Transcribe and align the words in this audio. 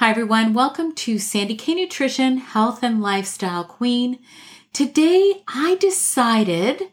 Hi, 0.00 0.08
everyone. 0.08 0.54
Welcome 0.54 0.94
to 0.94 1.18
Sandy 1.18 1.54
K 1.54 1.74
Nutrition, 1.74 2.38
Health 2.38 2.82
and 2.82 3.02
Lifestyle 3.02 3.64
Queen. 3.64 4.18
Today, 4.72 5.42
I 5.46 5.76
decided 5.78 6.84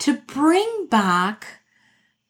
to 0.00 0.16
bring 0.16 0.88
back 0.90 1.60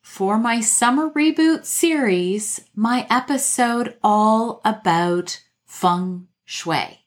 for 0.03 0.39
my 0.39 0.61
summer 0.61 1.09
reboot 1.09 1.65
series 1.65 2.61
my 2.77 3.07
episode 3.09 3.97
all 4.03 4.61
about 4.67 5.43
feng 5.65 6.29
shui. 6.45 7.07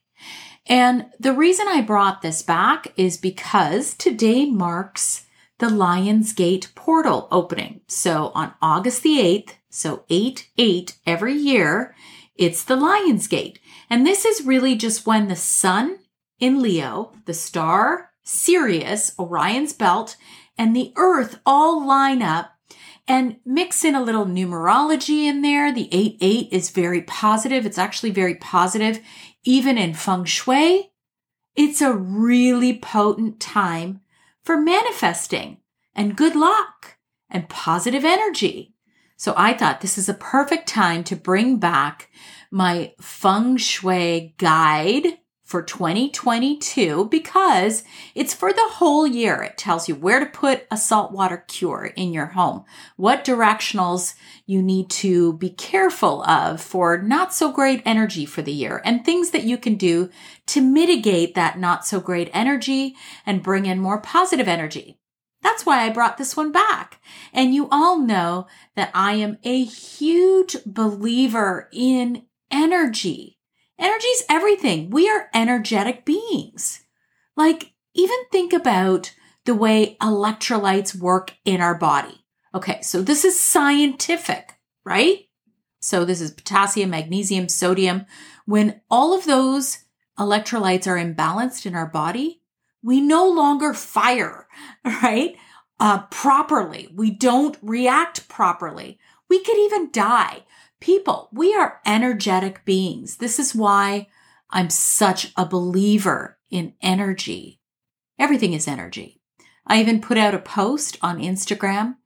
And 0.66 1.06
the 1.20 1.32
reason 1.32 1.68
I 1.68 1.80
brought 1.80 2.22
this 2.22 2.42
back 2.42 2.92
is 2.96 3.16
because 3.16 3.94
today 3.94 4.46
marks 4.46 5.26
the 5.60 5.70
Lions 5.70 6.32
Gate 6.32 6.72
portal 6.74 7.28
opening. 7.30 7.82
So 7.86 8.32
on 8.34 8.54
August 8.60 9.04
the 9.04 9.18
8th, 9.18 9.52
so 9.70 10.02
8 10.10 10.48
8 10.58 10.96
every 11.06 11.34
year, 11.34 11.94
it's 12.44 12.64
the 12.64 12.76
Lion's 12.76 13.26
Gate. 13.26 13.58
And 13.88 14.06
this 14.06 14.24
is 14.24 14.46
really 14.46 14.74
just 14.74 15.06
when 15.06 15.28
the 15.28 15.36
sun 15.36 15.98
in 16.38 16.60
Leo, 16.60 17.12
the 17.26 17.34
star 17.34 18.10
Sirius, 18.24 19.14
Orion's 19.18 19.72
belt, 19.72 20.16
and 20.56 20.74
the 20.74 20.92
earth 20.96 21.40
all 21.44 21.86
line 21.86 22.22
up 22.22 22.52
and 23.08 23.36
mix 23.44 23.84
in 23.84 23.94
a 23.94 24.02
little 24.02 24.26
numerology 24.26 25.24
in 25.24 25.42
there. 25.42 25.72
The 25.72 25.88
8 25.92 26.18
8 26.20 26.48
is 26.52 26.70
very 26.70 27.02
positive. 27.02 27.66
It's 27.66 27.78
actually 27.78 28.10
very 28.10 28.36
positive, 28.36 29.00
even 29.44 29.76
in 29.76 29.94
feng 29.94 30.24
shui. 30.24 30.92
It's 31.54 31.82
a 31.82 31.92
really 31.92 32.78
potent 32.78 33.40
time 33.40 34.00
for 34.42 34.56
manifesting 34.56 35.58
and 35.94 36.16
good 36.16 36.34
luck 36.34 36.96
and 37.28 37.48
positive 37.48 38.04
energy. 38.04 38.74
So 39.22 39.34
I 39.36 39.54
thought 39.54 39.82
this 39.82 39.98
is 39.98 40.08
a 40.08 40.14
perfect 40.14 40.66
time 40.66 41.04
to 41.04 41.14
bring 41.14 41.58
back 41.58 42.10
my 42.50 42.92
feng 43.00 43.56
shui 43.56 44.34
guide 44.36 45.18
for 45.44 45.62
2022 45.62 47.04
because 47.04 47.84
it's 48.16 48.34
for 48.34 48.52
the 48.52 48.68
whole 48.68 49.06
year. 49.06 49.40
It 49.40 49.56
tells 49.56 49.88
you 49.88 49.94
where 49.94 50.18
to 50.18 50.26
put 50.26 50.66
a 50.72 50.76
saltwater 50.76 51.44
cure 51.46 51.92
in 51.94 52.12
your 52.12 52.26
home, 52.26 52.64
what 52.96 53.24
directionals 53.24 54.14
you 54.44 54.60
need 54.60 54.90
to 54.90 55.34
be 55.34 55.50
careful 55.50 56.24
of 56.24 56.60
for 56.60 57.00
not 57.00 57.32
so 57.32 57.52
great 57.52 57.80
energy 57.84 58.26
for 58.26 58.42
the 58.42 58.50
year, 58.50 58.82
and 58.84 59.04
things 59.04 59.30
that 59.30 59.44
you 59.44 59.56
can 59.56 59.76
do 59.76 60.10
to 60.48 60.60
mitigate 60.60 61.36
that 61.36 61.60
not 61.60 61.86
so 61.86 62.00
great 62.00 62.28
energy 62.34 62.96
and 63.24 63.44
bring 63.44 63.66
in 63.66 63.78
more 63.78 64.00
positive 64.00 64.48
energy. 64.48 64.98
That's 65.42 65.66
why 65.66 65.84
I 65.84 65.90
brought 65.90 66.18
this 66.18 66.36
one 66.36 66.52
back. 66.52 67.00
And 67.32 67.54
you 67.54 67.68
all 67.70 67.98
know 67.98 68.46
that 68.76 68.90
I 68.94 69.14
am 69.14 69.38
a 69.42 69.64
huge 69.64 70.56
believer 70.64 71.68
in 71.72 72.26
energy. 72.50 73.38
Energy 73.78 74.06
is 74.06 74.24
everything. 74.30 74.90
We 74.90 75.08
are 75.08 75.28
energetic 75.34 76.04
beings. 76.04 76.84
Like, 77.36 77.72
even 77.94 78.18
think 78.30 78.52
about 78.52 79.12
the 79.44 79.54
way 79.54 79.96
electrolytes 80.00 80.94
work 80.94 81.34
in 81.44 81.60
our 81.60 81.74
body. 81.74 82.24
Okay, 82.54 82.80
so 82.82 83.02
this 83.02 83.24
is 83.24 83.38
scientific, 83.38 84.54
right? 84.84 85.26
So 85.80 86.04
this 86.04 86.20
is 86.20 86.30
potassium, 86.30 86.90
magnesium, 86.90 87.48
sodium. 87.48 88.06
When 88.46 88.80
all 88.90 89.16
of 89.16 89.24
those 89.24 89.78
electrolytes 90.18 90.86
are 90.86 90.96
imbalanced 90.96 91.66
in 91.66 91.74
our 91.74 91.86
body, 91.86 92.41
we 92.82 93.00
no 93.00 93.28
longer 93.28 93.74
fire, 93.74 94.48
right? 94.84 95.36
Uh, 95.80 96.02
properly. 96.10 96.88
We 96.94 97.10
don't 97.10 97.56
react 97.62 98.28
properly. 98.28 98.98
We 99.28 99.42
could 99.42 99.58
even 99.58 99.90
die. 99.90 100.44
People, 100.80 101.28
we 101.32 101.54
are 101.54 101.80
energetic 101.86 102.64
beings. 102.64 103.16
This 103.16 103.38
is 103.38 103.54
why 103.54 104.08
I'm 104.50 104.68
such 104.68 105.32
a 105.36 105.46
believer 105.46 106.38
in 106.50 106.74
energy. 106.82 107.60
Everything 108.18 108.52
is 108.52 108.68
energy. 108.68 109.20
I 109.66 109.80
even 109.80 110.00
put 110.00 110.18
out 110.18 110.34
a 110.34 110.38
post 110.38 110.98
on 111.02 111.18
Instagram 111.18 111.96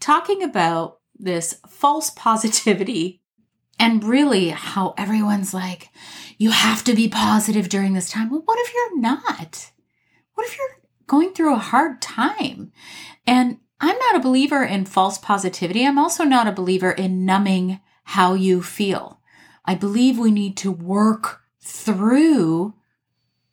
talking 0.00 0.42
about 0.42 1.00
this 1.18 1.60
false 1.68 2.10
positivity 2.10 3.22
and 3.78 4.04
really 4.04 4.50
how 4.50 4.94
everyone's 4.96 5.52
like, 5.52 5.90
you 6.38 6.50
have 6.50 6.84
to 6.84 6.94
be 6.94 7.08
positive 7.08 7.68
during 7.68 7.94
this 7.94 8.10
time. 8.10 8.30
Well, 8.30 8.42
what 8.44 8.58
if 8.60 8.72
you're 8.72 9.00
not? 9.00 9.72
What 10.36 10.46
if 10.46 10.58
you're 10.58 10.80
going 11.06 11.32
through 11.32 11.54
a 11.54 11.58
hard 11.58 12.00
time? 12.02 12.72
And 13.26 13.58
I'm 13.80 13.98
not 13.98 14.16
a 14.16 14.20
believer 14.20 14.62
in 14.62 14.84
false 14.84 15.16
positivity. 15.16 15.84
I'm 15.84 15.98
also 15.98 16.24
not 16.24 16.46
a 16.46 16.52
believer 16.52 16.90
in 16.90 17.24
numbing 17.24 17.80
how 18.04 18.34
you 18.34 18.62
feel. 18.62 19.20
I 19.64 19.74
believe 19.74 20.18
we 20.18 20.30
need 20.30 20.56
to 20.58 20.70
work 20.70 21.40
through 21.60 22.74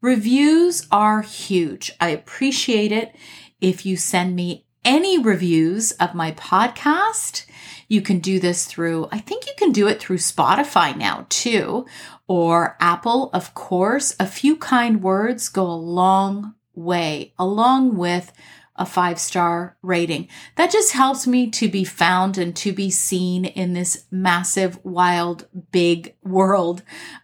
Reviews 0.00 0.86
are 0.92 1.22
huge. 1.22 1.92
I 2.00 2.10
appreciate 2.10 2.92
it 2.92 3.16
if 3.60 3.84
you 3.84 3.96
send 3.96 4.36
me 4.36 4.66
any 4.84 5.18
reviews 5.18 5.90
of 5.92 6.14
my 6.14 6.30
podcast. 6.32 7.44
You 7.88 8.00
can 8.00 8.20
do 8.20 8.38
this 8.38 8.66
through, 8.66 9.08
I 9.10 9.18
think 9.18 9.46
you 9.46 9.52
can 9.56 9.72
do 9.72 9.88
it 9.88 9.98
through 9.98 10.18
Spotify 10.18 10.96
now 10.96 11.26
too, 11.28 11.86
or 12.28 12.76
Apple, 12.80 13.30
of 13.32 13.54
course. 13.54 14.14
A 14.20 14.26
few 14.26 14.56
kind 14.56 15.02
words 15.02 15.48
go 15.48 15.66
a 15.66 15.74
long 15.74 16.54
way, 16.74 17.34
along 17.38 17.96
with 17.96 18.32
a 18.78 18.86
five 18.86 19.18
star 19.18 19.76
rating. 19.82 20.28
That 20.56 20.70
just 20.70 20.92
helps 20.92 21.26
me 21.26 21.50
to 21.50 21.68
be 21.68 21.84
found 21.84 22.38
and 22.38 22.54
to 22.56 22.72
be 22.72 22.90
seen 22.90 23.44
in 23.44 23.72
this 23.72 24.04
massive, 24.10 24.78
wild, 24.84 25.48
big 25.70 26.14
world 26.22 26.82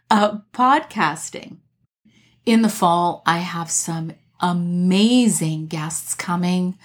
of 0.09 0.41
podcasting. 0.53 1.57
In 2.45 2.61
the 2.61 2.69
fall, 2.69 3.23
I 3.25 3.37
have 3.37 3.71
some 3.71 4.13
amazing 4.39 5.67
guests 5.67 6.13
coming. 6.13 6.77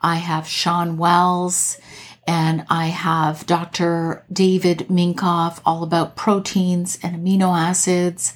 I 0.00 0.16
have 0.16 0.46
Shawn 0.46 0.98
Wells 0.98 1.78
and 2.26 2.64
I 2.68 2.86
have 2.86 3.46
Dr. 3.46 4.24
David 4.32 4.88
Minkoff 4.88 5.60
all 5.64 5.82
about 5.82 6.16
proteins 6.16 6.98
and 7.02 7.16
amino 7.16 7.56
acids. 7.56 8.34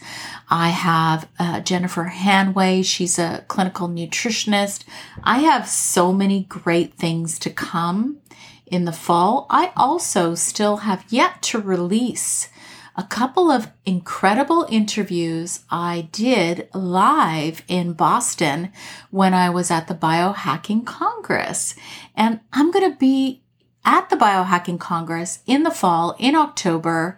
I 0.48 0.69
have 0.69 1.28
uh, 1.38 1.60
Jennifer 1.60 2.12
Hanway. 2.14 2.84
She's 2.84 3.19
a 3.19 3.44
clinical 3.48 3.88
nutritionist. 3.88 4.84
I 5.25 5.38
have 5.40 5.69
so 5.69 6.12
many 6.12 6.44
great 6.44 6.94
things 6.94 7.38
to 7.40 7.50
come 7.50 8.19
in 8.66 8.84
the 8.84 8.92
fall. 8.92 9.46
I 9.50 9.72
also 9.76 10.34
still 10.36 10.78
have 10.78 11.04
yet 11.08 11.43
to 11.43 11.60
release 11.60 12.48
a 12.96 13.02
couple 13.04 13.50
of 13.50 13.70
incredible 13.86 14.66
interviews 14.69 15.64
I 15.70 16.08
did 16.12 16.69
live 16.75 17.62
in 17.66 17.94
Boston 17.94 18.72
when 19.10 19.32
I 19.32 19.50
was 19.50 19.70
at 19.70 19.88
the 19.88 19.94
Biohacking 19.94 20.84
Congress. 20.84 21.75
And 22.14 22.40
I'm 22.52 22.70
going 22.70 22.90
to 22.90 22.98
be 22.98 23.43
at 23.85 24.11
the 24.11 24.17
Biohacking 24.17 24.81
Congress 24.81 25.38
in 25.47 25.62
the 25.62 25.71
fall 25.71 26.17
in 26.19 26.35
October. 26.35 27.17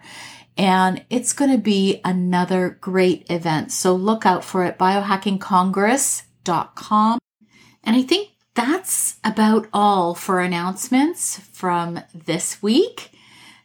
And 0.57 1.05
it's 1.09 1.31
going 1.33 1.51
to 1.51 1.57
be 1.57 1.99
another 2.05 2.77
great 2.81 3.25
event. 3.29 3.71
So 3.71 3.95
look 3.95 4.25
out 4.25 4.43
for 4.43 4.65
it, 4.65 4.77
biohackingcongress.com. 4.77 7.19
And 7.83 7.95
I 7.95 8.03
think 8.03 8.29
that's 8.53 9.17
about 9.23 9.67
all 9.73 10.13
for 10.13 10.39
announcements 10.39 11.39
from 11.39 12.01
this 12.13 12.61
week. 12.61 13.09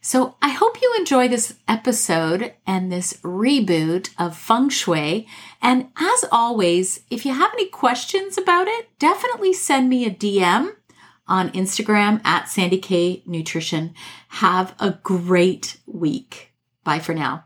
So 0.01 0.35
I 0.41 0.49
hope 0.49 0.81
you 0.81 0.95
enjoy 0.97 1.27
this 1.27 1.55
episode 1.67 2.53
and 2.65 2.91
this 2.91 3.13
reboot 3.21 4.09
of 4.17 4.35
Feng 4.35 4.69
Shui. 4.69 5.27
And 5.61 5.89
as 5.97 6.25
always, 6.31 7.01
if 7.09 7.25
you 7.25 7.33
have 7.33 7.53
any 7.53 7.67
questions 7.67 8.37
about 8.37 8.67
it, 8.67 8.89
definitely 8.97 9.53
send 9.53 9.89
me 9.89 10.05
a 10.05 10.11
DM 10.11 10.71
on 11.29 11.51
Instagram 11.51 12.19
at 12.25 12.49
Sandy 12.49 12.79
K 12.79 13.23
Nutrition. 13.25 13.93
Have 14.27 14.75
a 14.79 14.97
great 15.03 15.77
week. 15.85 16.53
Bye 16.83 16.99
for 16.99 17.13
now. 17.13 17.45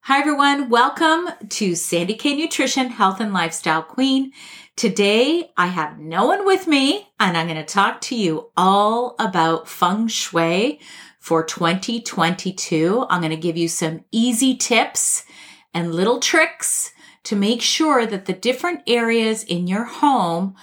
Hi 0.00 0.18
everyone. 0.18 0.68
Welcome 0.68 1.30
to 1.48 1.74
Sandy 1.74 2.14
K 2.14 2.36
Nutrition 2.36 2.88
Health 2.88 3.20
and 3.20 3.32
Lifestyle 3.32 3.82
Queen. 3.82 4.32
Today 4.76 5.50
I 5.56 5.68
have 5.68 5.98
no 5.98 6.26
one 6.26 6.44
with 6.44 6.66
me 6.66 7.08
and 7.18 7.38
I'm 7.38 7.46
going 7.46 7.56
to 7.56 7.64
talk 7.64 8.02
to 8.02 8.16
you 8.16 8.50
all 8.56 9.14
about 9.18 9.68
feng 9.68 10.08
shui 10.08 10.80
for 11.20 11.42
2022. 11.42 13.06
I'm 13.08 13.20
going 13.22 13.30
to 13.30 13.36
give 13.36 13.56
you 13.56 13.68
some 13.68 14.04
easy 14.10 14.56
tips 14.56 15.24
and 15.72 15.94
little 15.94 16.20
tricks 16.20 16.92
to 17.22 17.36
make 17.36 17.62
sure 17.62 18.04
that 18.04 18.26
the 18.26 18.34
different 18.34 18.82
areas 18.86 19.42
in 19.44 19.66
your 19.66 19.84
home 19.84 20.54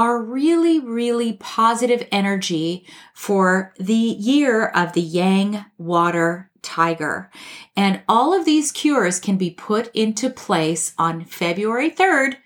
are 0.00 0.22
really, 0.22 0.80
really 0.80 1.34
positive 1.34 2.08
energy 2.10 2.86
for 3.12 3.74
the 3.78 3.92
year 3.92 4.68
of 4.68 4.94
the 4.94 5.02
Yang 5.02 5.62
water 5.76 6.50
tiger. 6.62 7.30
And 7.76 8.00
all 8.08 8.32
of 8.32 8.46
these 8.46 8.72
cures 8.72 9.20
can 9.20 9.36
be 9.36 9.50
put 9.50 9.94
into 9.94 10.30
place 10.30 10.94
on 10.96 11.26
February 11.26 11.90
3rd, 11.90 12.36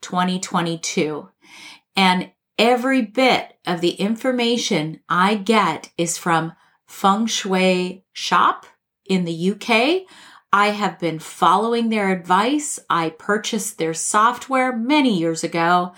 2022. 0.00 1.28
And 1.94 2.32
every 2.58 3.02
bit 3.02 3.58
of 3.64 3.80
the 3.80 3.92
information 3.92 4.98
I 5.08 5.36
get 5.36 5.92
is 5.96 6.18
from 6.18 6.54
Feng 6.84 7.26
Shui 7.26 8.04
Shop 8.12 8.66
in 9.06 9.24
the 9.24 9.52
UK. 9.52 10.02
I 10.52 10.70
have 10.70 10.98
been 10.98 11.20
following 11.20 11.90
their 11.90 12.10
advice. 12.10 12.80
I 12.90 13.10
purchased 13.10 13.78
their 13.78 13.94
software 13.94 14.76
many 14.76 15.16
years 15.16 15.44
ago 15.44 15.92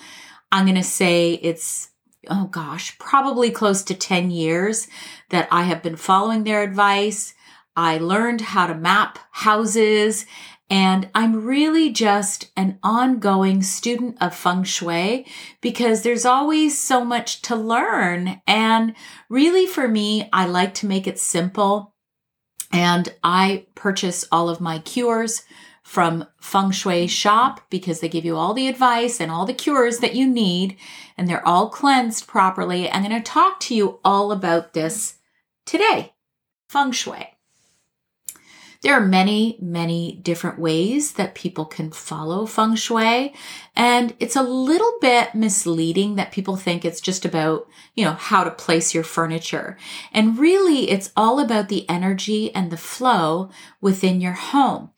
I'm 0.53 0.65
going 0.65 0.77
to 0.77 0.83
say 0.83 1.35
it's, 1.35 1.91
oh 2.29 2.47
gosh, 2.47 2.99
probably 2.99 3.51
close 3.51 3.83
to 3.85 3.95
10 3.95 4.31
years 4.31 4.89
that 5.31 5.49
I 5.51 5.65
have 5.65 5.83
been 5.83 5.97
following 5.97 6.45
their 6.45 6.63
advice. 6.63 7.35
I 7.77 7.99
learned 7.99 8.41
how 8.41 8.67
to 8.67 8.75
map 8.75 9.19
houses 9.33 10.27
and 10.69 11.09
I'm 11.15 11.45
really 11.45 11.93
just 11.93 12.51
an 12.57 12.79
ongoing 12.83 13.63
student 13.63 14.17
of 14.21 14.35
feng 14.35 14.65
shui 14.65 15.27
because 15.61 16.03
there's 16.03 16.25
always 16.25 16.77
so 16.77 17.05
much 17.05 17.43
to 17.43 17.55
learn. 17.55 18.41
And 18.49 18.95
really 19.29 19.67
for 19.67 19.87
me, 19.87 20.29
I 20.33 20.47
like 20.47 20.75
to 20.75 20.87
make 20.87 21.07
it 21.07 21.21
simple. 21.21 21.95
And 22.73 23.15
I 23.23 23.67
purchase 23.77 24.25
all 24.33 24.49
of 24.49 24.61
my 24.61 24.81
cures 24.81 25.45
from 25.87 26.27
Feng 26.41 26.73
Shui 26.73 27.07
Shop 27.07 27.61
because 27.71 28.01
they 28.01 28.09
give 28.09 28.25
you 28.25 28.37
all 28.37 28.55
the 28.55 28.67
advice 28.67 29.21
and 29.21 29.31
all 29.31 29.47
the 29.47 29.55
cures 29.55 29.99
that 30.01 30.17
you 30.17 30.27
need 30.27 30.77
and 31.17 31.29
they're 31.29 31.47
all 31.47 31.71
cleansed 31.71 32.27
properly. 32.27 32.91
I'm 32.91 33.05
going 33.05 33.15
to 33.15 33.23
talk 33.23 33.61
to 33.61 33.75
you 33.75 34.01
all 34.05 34.33
about 34.33 34.73
this 34.73 35.19
today. 35.65 36.13
Feng 36.69 36.91
Shui. 36.91 37.37
There 38.83 38.95
are 38.95 39.01
many, 39.01 39.59
many 39.61 40.21
different 40.23 40.59
ways 40.59 41.15
that 41.15 41.35
people 41.35 41.65
can 41.65 41.91
follow 41.91 42.47
feng 42.47 42.77
shui. 42.77 43.35
And 43.75 44.15
it's 44.21 44.37
a 44.37 44.43
little 44.43 44.93
bit 45.01 45.35
misleading 45.35 46.17
that 46.17 46.31
people 46.31 46.57
think 46.57 46.85
it's 46.85 47.01
just 47.01 47.25
about, 47.25 47.67
you 47.95 48.05
know, 48.05 48.13
how 48.13 48.45
to 48.45 48.51
place 48.51 48.95
your 48.95 49.03
furniture. 49.03 49.77
And 50.13 50.39
really, 50.39 50.91
it's 50.91 51.11
all 51.17 51.41
about 51.41 51.69
the 51.69 51.89
energy 51.89 52.55
and 52.55 52.71
the 52.71 52.77
flow 52.77 53.51
within 53.81 54.21
your 54.21 54.35
home. 54.35 54.91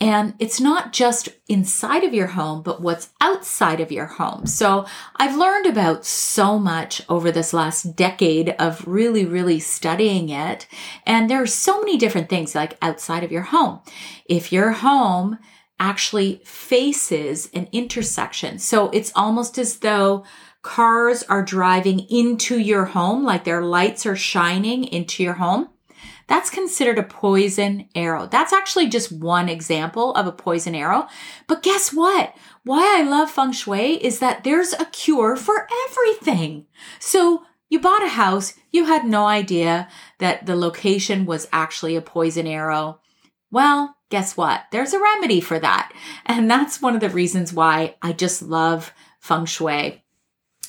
And 0.00 0.34
it's 0.38 0.60
not 0.60 0.92
just 0.92 1.28
inside 1.48 2.04
of 2.04 2.14
your 2.14 2.28
home, 2.28 2.62
but 2.62 2.80
what's 2.80 3.10
outside 3.20 3.80
of 3.80 3.90
your 3.90 4.06
home. 4.06 4.46
So 4.46 4.86
I've 5.16 5.36
learned 5.36 5.66
about 5.66 6.04
so 6.04 6.56
much 6.56 7.02
over 7.08 7.32
this 7.32 7.52
last 7.52 7.96
decade 7.96 8.50
of 8.60 8.86
really, 8.86 9.24
really 9.24 9.58
studying 9.58 10.28
it. 10.28 10.68
And 11.04 11.28
there 11.28 11.42
are 11.42 11.48
so 11.48 11.80
many 11.80 11.96
different 11.96 12.28
things 12.28 12.54
like 12.54 12.78
outside 12.80 13.24
of 13.24 13.32
your 13.32 13.42
home. 13.42 13.80
If 14.26 14.52
your 14.52 14.70
home 14.70 15.38
actually 15.80 16.42
faces 16.44 17.50
an 17.52 17.68
intersection, 17.72 18.60
so 18.60 18.90
it's 18.90 19.12
almost 19.16 19.58
as 19.58 19.78
though 19.78 20.24
cars 20.62 21.24
are 21.24 21.42
driving 21.42 22.00
into 22.08 22.56
your 22.58 22.84
home, 22.84 23.24
like 23.24 23.42
their 23.42 23.62
lights 23.62 24.06
are 24.06 24.16
shining 24.16 24.84
into 24.84 25.24
your 25.24 25.34
home 25.34 25.70
that's 26.28 26.50
considered 26.50 26.98
a 26.98 27.02
poison 27.02 27.88
arrow. 27.94 28.26
That's 28.26 28.52
actually 28.52 28.88
just 28.88 29.10
one 29.10 29.48
example 29.48 30.14
of 30.14 30.26
a 30.26 30.32
poison 30.32 30.74
arrow. 30.74 31.08
But 31.46 31.62
guess 31.62 31.92
what? 31.92 32.34
Why 32.64 32.98
I 33.00 33.02
love 33.02 33.30
feng 33.30 33.52
shui 33.52 33.94
is 34.04 34.18
that 34.20 34.44
there's 34.44 34.74
a 34.74 34.84
cure 34.84 35.36
for 35.36 35.66
everything. 35.88 36.66
So 37.00 37.44
you 37.70 37.80
bought 37.80 38.04
a 38.04 38.08
house, 38.08 38.54
you 38.70 38.84
had 38.84 39.06
no 39.06 39.26
idea 39.26 39.88
that 40.18 40.46
the 40.46 40.54
location 40.54 41.24
was 41.24 41.48
actually 41.50 41.96
a 41.96 42.02
poison 42.02 42.46
arrow. 42.46 43.00
Well, 43.50 43.96
guess 44.10 44.36
what? 44.36 44.64
There's 44.70 44.92
a 44.92 45.00
remedy 45.00 45.40
for 45.40 45.58
that. 45.58 45.92
And 46.26 46.50
that's 46.50 46.82
one 46.82 46.94
of 46.94 47.00
the 47.00 47.08
reasons 47.08 47.52
why 47.54 47.96
I 48.02 48.12
just 48.12 48.42
love 48.42 48.92
feng 49.18 49.46
shui. 49.46 50.04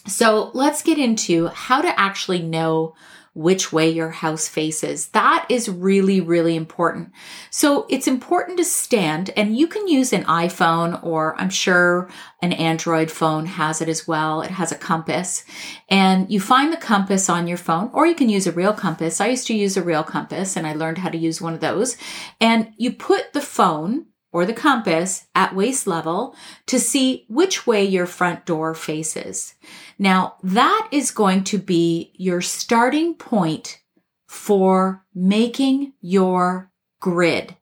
So 0.08 0.52
let's 0.54 0.82
get 0.82 0.98
into 0.98 1.48
how 1.48 1.82
to 1.82 2.00
actually 2.00 2.42
know 2.42 2.96
which 3.40 3.72
way 3.72 3.90
your 3.90 4.10
house 4.10 4.50
faces. 4.50 5.08
That 5.10 5.46
is 5.48 5.70
really, 5.70 6.20
really 6.20 6.58
important. 6.58 7.14
So 7.50 7.86
it's 7.90 8.06
important 8.06 8.58
to 8.58 8.66
stand 8.66 9.30
and 9.38 9.58
you 9.58 9.66
can 9.66 9.88
use 9.88 10.12
an 10.12 10.26
iPhone 10.26 11.02
or 11.02 11.40
I'm 11.40 11.50
sure 11.50 12.10
an 12.42 12.52
Android 12.52 13.10
phone 13.10 13.46
has 13.46 13.82
it 13.82 13.88
as 13.88 14.06
well. 14.06 14.42
It 14.42 14.52
has 14.52 14.74
a 14.74 14.78
compass 14.78 15.46
and 15.88 16.30
you 16.30 16.42
find 16.42 16.74
the 16.74 16.78
compass 16.78 17.30
on 17.30 17.48
your 17.48 17.58
phone 17.58 17.90
or 17.94 18.06
you 18.06 18.14
can 18.14 18.28
use 18.28 18.46
a 18.46 18.52
real 18.52 18.74
compass. 18.74 19.22
I 19.22 19.28
used 19.28 19.48
to 19.48 19.56
use 19.56 19.78
a 19.78 19.84
real 19.84 20.04
compass 20.04 20.58
and 20.58 20.68
I 20.68 20.74
learned 20.74 20.98
how 20.98 21.08
to 21.08 21.18
use 21.18 21.40
one 21.40 21.54
of 21.54 21.62
those 21.62 21.96
and 22.42 22.74
you 22.76 22.92
put 22.92 23.32
the 23.32 23.40
phone 23.40 24.08
or 24.32 24.46
the 24.46 24.54
compass 24.54 25.28
at 25.34 25.56
waist 25.56 25.88
level 25.88 26.36
to 26.68 26.78
see 26.78 27.26
which 27.30 27.66
way 27.66 27.84
your 27.86 28.06
front 28.06 28.46
door 28.46 28.76
faces. 28.76 29.56
Now 30.00 30.38
that 30.42 30.88
is 30.92 31.12
going 31.12 31.44
to 31.46 31.58
be 31.58 32.14
your 32.16 32.42
starting 32.42 33.14
point 33.16 33.82
for 34.28 35.06
making 35.14 35.94
your 36.02 36.72
grid. 37.02 37.56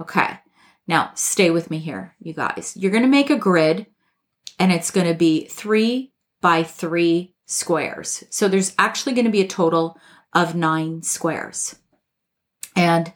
Okay. 0.00 0.38
Now 0.86 1.10
stay 1.14 1.50
with 1.50 1.70
me 1.70 1.78
here, 1.78 2.14
you 2.20 2.32
guys. 2.32 2.76
You're 2.76 2.92
going 2.92 3.02
to 3.02 3.08
make 3.08 3.30
a 3.30 3.36
grid 3.36 3.86
and 4.58 4.70
it's 4.70 4.90
going 4.90 5.08
to 5.08 5.14
be 5.14 5.46
three 5.46 6.12
by 6.40 6.62
three 6.62 7.34
squares. 7.46 8.22
So 8.30 8.48
there's 8.48 8.74
actually 8.78 9.14
going 9.14 9.24
to 9.24 9.30
be 9.30 9.40
a 9.40 9.48
total 9.48 9.98
of 10.32 10.54
nine 10.54 11.02
squares. 11.02 11.76
And 12.76 13.12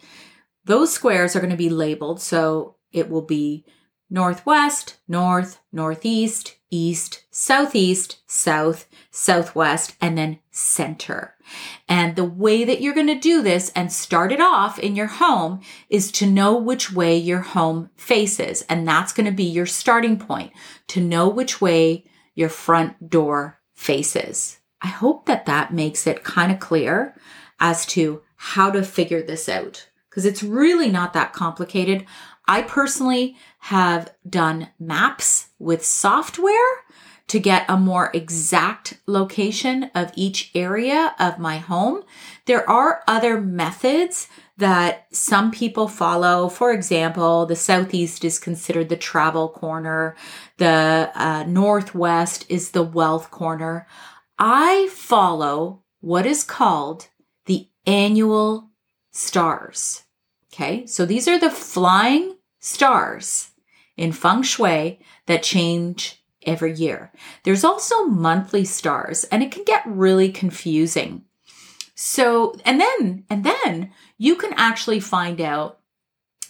those 0.64 0.92
squares 0.92 1.36
are 1.36 1.40
going 1.40 1.50
to 1.50 1.56
be 1.56 1.70
labeled. 1.70 2.20
So 2.20 2.76
it 2.92 3.08
will 3.08 3.22
be 3.22 3.64
northwest, 4.10 4.96
north, 5.06 5.60
northeast, 5.72 6.56
east, 6.70 7.24
southeast, 7.30 8.18
south, 8.26 8.86
southwest, 9.10 9.96
and 10.00 10.18
then 10.18 10.38
center. 10.50 11.34
And 11.88 12.14
the 12.14 12.24
way 12.24 12.64
that 12.64 12.80
you're 12.80 12.94
going 12.94 13.06
to 13.06 13.18
do 13.18 13.42
this 13.42 13.70
and 13.74 13.92
start 13.92 14.32
it 14.32 14.40
off 14.40 14.78
in 14.78 14.96
your 14.96 15.06
home 15.06 15.60
is 15.88 16.12
to 16.12 16.26
know 16.26 16.56
which 16.56 16.92
way 16.92 17.16
your 17.16 17.40
home 17.40 17.90
faces. 17.96 18.64
And 18.68 18.86
that's 18.86 19.12
going 19.12 19.26
to 19.26 19.32
be 19.32 19.44
your 19.44 19.66
starting 19.66 20.18
point 20.18 20.52
to 20.88 21.00
know 21.00 21.28
which 21.28 21.60
way 21.60 22.04
your 22.34 22.50
front 22.50 23.08
door 23.10 23.60
faces. 23.74 24.58
I 24.82 24.88
hope 24.88 25.26
that 25.26 25.46
that 25.46 25.72
makes 25.72 26.06
it 26.06 26.22
kind 26.24 26.52
of 26.52 26.60
clear 26.60 27.14
as 27.58 27.86
to 27.86 28.22
how 28.36 28.70
to 28.70 28.82
figure 28.82 29.22
this 29.22 29.48
out 29.48 29.88
because 30.08 30.24
it's 30.24 30.42
really 30.42 30.90
not 30.90 31.12
that 31.14 31.32
complicated. 31.32 32.06
I 32.48 32.62
personally 32.62 33.36
have 33.58 34.14
done 34.28 34.70
maps 34.80 35.50
with 35.58 35.84
software 35.84 36.54
to 37.28 37.38
get 37.38 37.66
a 37.68 37.76
more 37.76 38.10
exact 38.14 38.98
location 39.06 39.90
of 39.94 40.10
each 40.16 40.50
area 40.54 41.14
of 41.20 41.38
my 41.38 41.58
home. 41.58 42.02
There 42.46 42.68
are 42.68 43.02
other 43.06 43.38
methods 43.38 44.28
that 44.56 45.06
some 45.12 45.50
people 45.50 45.88
follow. 45.88 46.48
For 46.48 46.72
example, 46.72 47.44
the 47.44 47.54
Southeast 47.54 48.24
is 48.24 48.38
considered 48.38 48.88
the 48.88 48.96
travel 48.96 49.50
corner. 49.50 50.16
The 50.56 51.12
uh, 51.14 51.44
Northwest 51.46 52.46
is 52.48 52.70
the 52.70 52.82
wealth 52.82 53.30
corner. 53.30 53.86
I 54.38 54.88
follow 54.90 55.82
what 56.00 56.24
is 56.24 56.44
called 56.44 57.08
the 57.44 57.68
annual 57.86 58.70
stars. 59.10 60.04
Okay. 60.52 60.86
So 60.86 61.04
these 61.04 61.28
are 61.28 61.38
the 61.38 61.50
flying 61.50 62.37
stars 62.60 63.50
in 63.96 64.12
feng 64.12 64.42
shui 64.42 65.00
that 65.26 65.42
change 65.42 66.22
every 66.46 66.72
year. 66.72 67.12
There's 67.44 67.64
also 67.64 68.04
monthly 68.04 68.64
stars 68.64 69.24
and 69.24 69.42
it 69.42 69.52
can 69.52 69.64
get 69.64 69.82
really 69.86 70.30
confusing. 70.30 71.24
So, 71.94 72.54
and 72.64 72.80
then, 72.80 73.24
and 73.28 73.44
then 73.44 73.90
you 74.16 74.36
can 74.36 74.54
actually 74.56 75.00
find 75.00 75.40
out 75.40 75.80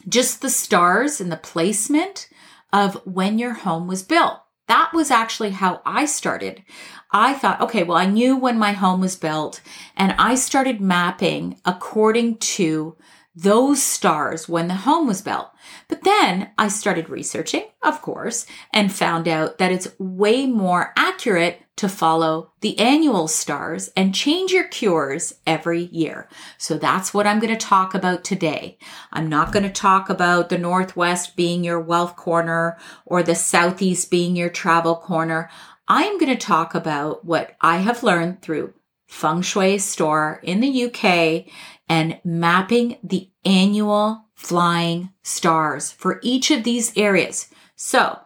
just 0.09 0.43
the 0.43 0.51
stars 0.51 1.21
and 1.21 1.33
the 1.33 1.37
placement 1.37 2.29
of 2.73 3.01
when 3.07 3.39
your 3.39 3.55
home 3.55 3.87
was 3.87 4.03
built. 4.03 4.41
That 4.69 4.93
was 4.93 5.11
actually 5.11 5.51
how 5.51 5.81
I 5.87 6.05
started. 6.05 6.63
I 7.11 7.33
thought, 7.33 7.63
okay, 7.63 7.83
well, 7.83 7.97
I 7.97 8.05
knew 8.05 8.37
when 8.37 8.59
my 8.59 8.73
home 8.73 9.01
was 9.01 9.17
built 9.17 9.63
and 9.97 10.13
I 10.19 10.35
started 10.35 10.81
mapping 10.81 11.59
according 11.65 12.37
to 12.37 12.97
those 13.43 13.81
stars 13.81 14.49
when 14.49 14.67
the 14.67 14.75
home 14.75 15.07
was 15.07 15.23
built. 15.23 15.51
But 15.87 16.03
then 16.03 16.51
I 16.59 16.69
started 16.69 17.09
researching, 17.09 17.65
of 17.83 18.03
course, 18.03 18.47
and 18.73 18.93
found 18.93 19.29
out 19.29 19.59
that 19.59 19.71
it's 19.71 19.95
way 19.99 20.47
more 20.47 20.93
accurate 20.97 21.63
to 21.77 21.89
follow 21.89 22.51
the 22.61 22.77
annual 22.81 23.29
stars 23.29 23.93
and 23.97 24.13
change 24.13 24.51
your 24.51 24.67
cures 24.67 25.35
every 25.47 25.83
year. 25.85 26.29
So 26.57 26.77
that's 26.77 27.15
what 27.15 27.29
I'm 27.29 27.39
going 27.39 27.57
to 27.57 27.67
talk 27.67 27.95
about 27.95 28.25
today. 28.25 28.77
I'm 29.13 29.29
not 29.29 29.53
going 29.53 29.63
to 29.63 29.71
talk 29.71 30.11
about 30.11 30.49
the 30.49 30.59
Northwest 30.59 31.37
being 31.37 31.63
your 31.63 31.79
wealth 31.79 32.17
corner 32.17 32.77
or 33.07 33.23
the 33.23 33.37
Southeast 33.37 34.11
being 34.11 34.35
your 34.35 34.51
travel 34.51 34.97
corner. 34.97 35.49
I'm 35.87 36.19
going 36.19 36.37
to 36.37 36.47
talk 36.47 36.75
about 36.75 37.25
what 37.25 37.55
I 37.61 37.77
have 37.77 38.03
learned 38.03 38.43
through 38.43 38.75
Feng 39.07 39.43
Shui 39.43 39.79
store 39.79 40.41
in 40.43 40.61
the 40.61 40.85
UK 40.85 41.47
and 41.89 42.21
mapping 42.25 42.97
the 43.03 43.31
annual 43.45 44.27
flying 44.35 45.11
stars 45.23 45.91
for 45.91 46.21
each 46.23 46.51
of 46.51 46.65
these 46.65 46.97
areas. 46.97 47.49
So 47.75 48.21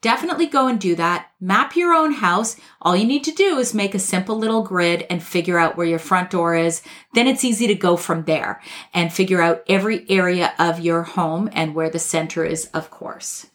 definitely 0.00 0.46
go 0.46 0.68
and 0.68 0.80
do 0.80 0.94
that. 0.96 1.28
Map 1.40 1.76
your 1.76 1.92
own 1.92 2.12
house. 2.12 2.56
All 2.80 2.96
you 2.96 3.06
need 3.06 3.24
to 3.24 3.32
do 3.32 3.58
is 3.58 3.74
make 3.74 3.94
a 3.94 3.98
simple 3.98 4.38
little 4.38 4.62
grid 4.62 5.06
and 5.10 5.22
figure 5.22 5.58
out 5.58 5.76
where 5.76 5.86
your 5.86 5.98
front 5.98 6.30
door 6.30 6.54
is. 6.54 6.82
Then 7.14 7.26
it's 7.26 7.44
easy 7.44 7.66
to 7.66 7.74
go 7.74 7.96
from 7.96 8.24
there 8.24 8.62
and 8.94 9.12
figure 9.12 9.42
out 9.42 9.62
every 9.68 10.08
area 10.08 10.54
of 10.58 10.80
your 10.80 11.02
home 11.02 11.50
and 11.52 11.74
where 11.74 11.90
the 11.90 11.98
center 11.98 12.44
is, 12.44 12.66
of 12.66 12.90
course. 12.90 13.46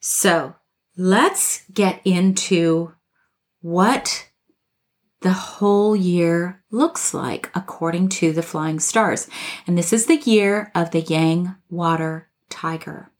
So 0.00 0.54
let's 0.96 1.64
get 1.72 2.00
into 2.04 2.94
what 3.60 4.27
the 5.20 5.32
whole 5.32 5.96
year 5.96 6.62
looks 6.70 7.12
like 7.12 7.50
according 7.54 8.08
to 8.08 8.32
the 8.32 8.42
flying 8.42 8.78
stars. 8.78 9.28
And 9.66 9.76
this 9.76 9.92
is 9.92 10.06
the 10.06 10.16
year 10.16 10.70
of 10.74 10.90
the 10.90 11.00
Yang 11.00 11.54
water 11.68 12.28
tiger. 12.48 13.10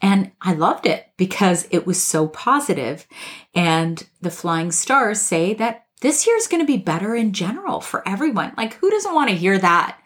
And 0.00 0.32
I 0.40 0.52
loved 0.52 0.86
it 0.86 1.06
because 1.16 1.68
it 1.70 1.86
was 1.86 2.02
so 2.02 2.26
positive. 2.26 3.06
And 3.54 4.04
the 4.20 4.30
flying 4.30 4.72
stars 4.72 5.20
say 5.20 5.54
that 5.54 5.86
this 6.00 6.26
year 6.26 6.36
is 6.36 6.48
going 6.48 6.60
to 6.60 6.66
be 6.66 6.78
better 6.78 7.14
in 7.14 7.32
general 7.32 7.80
for 7.80 8.06
everyone. 8.06 8.52
Like, 8.56 8.74
who 8.74 8.90
doesn't 8.90 9.14
want 9.14 9.30
to 9.30 9.36
hear 9.36 9.58
that? 9.58 9.98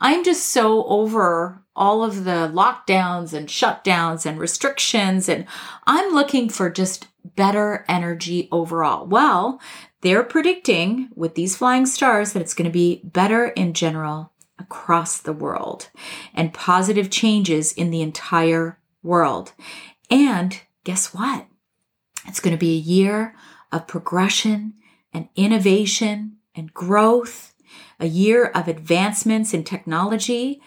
I'm 0.00 0.24
just 0.24 0.46
so 0.46 0.84
over 0.86 1.62
all 1.76 2.02
of 2.04 2.24
the 2.24 2.50
lockdowns 2.52 3.32
and 3.32 3.48
shutdowns 3.48 4.26
and 4.26 4.38
restrictions. 4.38 5.28
And 5.28 5.46
I'm 5.86 6.12
looking 6.12 6.48
for 6.48 6.70
just 6.70 7.06
better 7.36 7.84
energy 7.88 8.48
overall. 8.50 9.06
Well, 9.06 9.60
they're 10.04 10.22
predicting 10.22 11.08
with 11.16 11.34
these 11.34 11.56
flying 11.56 11.86
stars 11.86 12.32
that 12.32 12.42
it's 12.42 12.52
going 12.52 12.66
to 12.66 12.70
be 12.70 13.00
better 13.02 13.46
in 13.48 13.72
general 13.72 14.32
across 14.58 15.18
the 15.18 15.32
world 15.32 15.88
and 16.34 16.52
positive 16.52 17.10
changes 17.10 17.72
in 17.72 17.90
the 17.90 18.02
entire 18.02 18.78
world. 19.02 19.52
And 20.10 20.60
guess 20.84 21.14
what? 21.14 21.46
It's 22.26 22.38
going 22.38 22.54
to 22.54 22.60
be 22.60 22.74
a 22.74 22.80
year 22.80 23.34
of 23.72 23.88
progression 23.88 24.74
and 25.12 25.28
innovation 25.36 26.36
and 26.54 26.74
growth, 26.74 27.54
a 27.98 28.06
year 28.06 28.44
of 28.44 28.68
advancements 28.68 29.54
in 29.54 29.64
technology. 29.64 30.60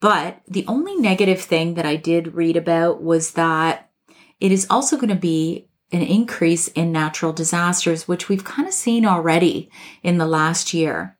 But 0.00 0.42
the 0.48 0.66
only 0.66 0.96
negative 0.96 1.40
thing 1.40 1.74
that 1.74 1.86
I 1.86 1.94
did 1.94 2.34
read 2.34 2.56
about 2.56 3.00
was 3.00 3.32
that 3.32 3.90
it 4.40 4.50
is 4.50 4.66
also 4.68 4.96
going 4.96 5.10
to 5.10 5.14
be 5.14 5.68
an 5.92 6.02
increase 6.02 6.68
in 6.68 6.92
natural 6.92 7.32
disasters, 7.32 8.06
which 8.06 8.28
we've 8.28 8.44
kind 8.44 8.68
of 8.68 8.74
seen 8.74 9.04
already 9.04 9.70
in 10.02 10.18
the 10.18 10.26
last 10.26 10.72
year. 10.72 11.18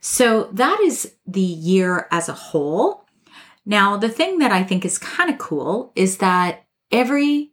So 0.00 0.50
that 0.52 0.80
is 0.80 1.14
the 1.26 1.40
year 1.40 2.08
as 2.10 2.28
a 2.28 2.34
whole. 2.34 3.06
Now, 3.64 3.96
the 3.96 4.08
thing 4.08 4.38
that 4.38 4.52
I 4.52 4.62
think 4.62 4.84
is 4.84 4.98
kind 4.98 5.30
of 5.30 5.38
cool 5.38 5.92
is 5.96 6.18
that 6.18 6.66
every 6.92 7.52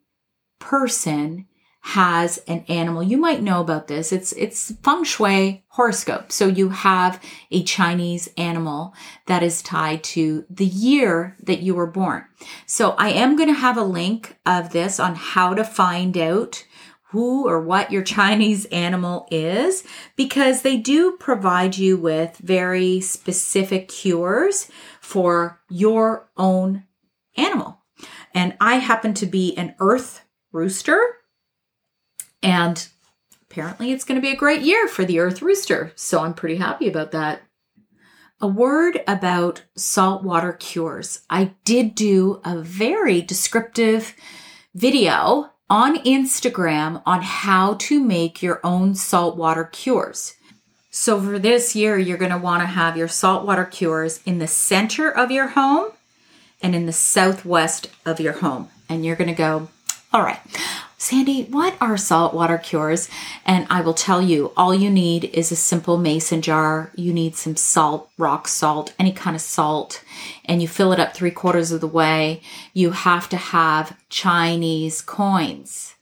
person 0.60 1.48
has 1.82 2.38
an 2.48 2.64
animal. 2.68 3.02
You 3.02 3.18
might 3.18 3.42
know 3.42 3.60
about 3.60 3.88
this. 3.88 4.12
It's, 4.12 4.32
it's 4.34 4.72
feng 4.84 5.04
shui 5.04 5.64
horoscope. 5.70 6.32
So 6.32 6.48
you 6.48 6.70
have 6.70 7.22
a 7.50 7.64
Chinese 7.64 8.30
animal 8.38 8.94
that 9.26 9.42
is 9.42 9.62
tied 9.62 10.04
to 10.06 10.46
the 10.50 10.66
year 10.66 11.36
that 11.42 11.62
you 11.62 11.74
were 11.74 11.88
born. 11.88 12.26
So 12.68 12.92
I 12.92 13.10
am 13.10 13.36
going 13.36 13.50
to 13.50 13.60
have 13.60 13.78
a 13.78 13.84
link 13.84 14.38
of 14.46 14.72
this 14.72 15.00
on 15.00 15.16
how 15.16 15.56
to 15.56 15.64
find 15.64 16.18
out 16.18 16.66
who 17.10 17.48
or 17.48 17.60
what 17.60 17.92
your 17.92 18.04
Chinese 18.04 18.66
animal 18.66 19.28
is 19.32 19.84
because 20.16 20.62
they 20.62 20.78
do 20.78 21.18
provide 21.20 21.78
you 21.78 21.98
with 21.98 22.38
very 22.38 23.02
specific 23.02 23.90
cures 23.90 24.70
for 25.02 25.60
your 25.68 26.30
own 26.38 26.86
animal. 27.36 27.80
And 28.34 28.56
I 28.62 28.76
happen 28.76 29.14
to 29.16 29.26
be 29.26 29.58
an 29.58 29.76
earth 29.80 30.24
rooster 30.54 31.18
and 32.44 32.88
apparently 33.50 33.92
it's 33.92 34.04
going 34.04 34.20
to 34.20 34.26
be 34.26 34.32
a 34.32 34.38
great 34.38 34.62
year 34.62 34.88
for 34.88 35.06
the 35.06 35.20
Earth 35.20 35.42
Rooster. 35.42 35.92
So 35.96 36.22
I'm 36.22 36.34
pretty 36.34 36.58
happy 36.58 36.88
about 36.88 37.12
that. 37.12 37.42
A 38.40 38.48
word 38.48 39.02
about 39.08 39.64
saltwater 39.76 40.54
cures. 40.54 41.22
I 41.30 41.54
did 41.64 41.94
do 41.94 42.42
a 42.44 42.58
very 42.58 43.22
descriptive 43.22 44.16
video 44.74 45.52
on 45.70 45.98
Instagram 46.04 47.02
on 47.06 47.22
how 47.22 47.76
to 47.76 48.04
make 48.04 48.42
your 48.42 48.60
own 48.64 48.96
saltwater 48.96 49.66
cures. 49.66 50.34
So 50.90 51.22
for 51.22 51.40
this 51.40 51.76
year, 51.76 51.98
you're 51.98 52.18
going 52.18 52.32
to 52.32 52.38
want 52.38 52.64
to 52.64 52.68
have 52.68 52.98
your 52.98 53.08
saltwater 53.08 53.64
cures 53.64 54.22
in 54.26 54.40
the 54.40 54.48
center 54.48 55.10
of 55.10 55.32
your 55.32 55.48
home 55.48 55.92
and 56.62 56.76
in 56.76 56.86
the 56.86 56.94
southwest 56.94 57.90
of 58.06 58.20
your 58.20 58.34
home. 58.34 58.70
And 58.90 59.06
you're 59.06 59.16
going 59.16 59.30
to 59.30 59.34
go, 59.34 59.70
all 60.12 60.22
right, 60.22 60.40
Sandy, 61.02 61.46
what 61.46 61.76
are 61.82 61.98
saltwater 61.98 62.60
cures? 62.60 63.10
And 63.44 63.66
I 63.72 63.82
will 63.82 63.96
tell 63.96 64.22
you, 64.22 64.54
all 64.56 64.72
you 64.72 64.92
need 64.92 65.24
is 65.34 65.52
a 65.52 65.56
simple 65.56 65.98
mason 65.98 66.44
jar. 66.44 66.92
You 66.96 67.12
need 67.12 67.36
some 67.36 67.56
salt, 67.56 68.12
rock 68.20 68.48
salt, 68.48 68.94
any 69.00 69.12
kind 69.12 69.36
of 69.36 69.42
salt, 69.42 70.04
and 70.46 70.62
you 70.62 70.68
fill 70.68 70.94
it 70.94 71.00
up 71.00 71.16
three 71.16 71.32
quarters 71.32 71.72
of 71.72 71.82
the 71.82 71.88
way. 71.88 72.44
You 72.76 72.92
have 72.92 73.28
to 73.30 73.38
have 73.38 73.98
Chinese 74.10 75.02
coins. 75.02 75.96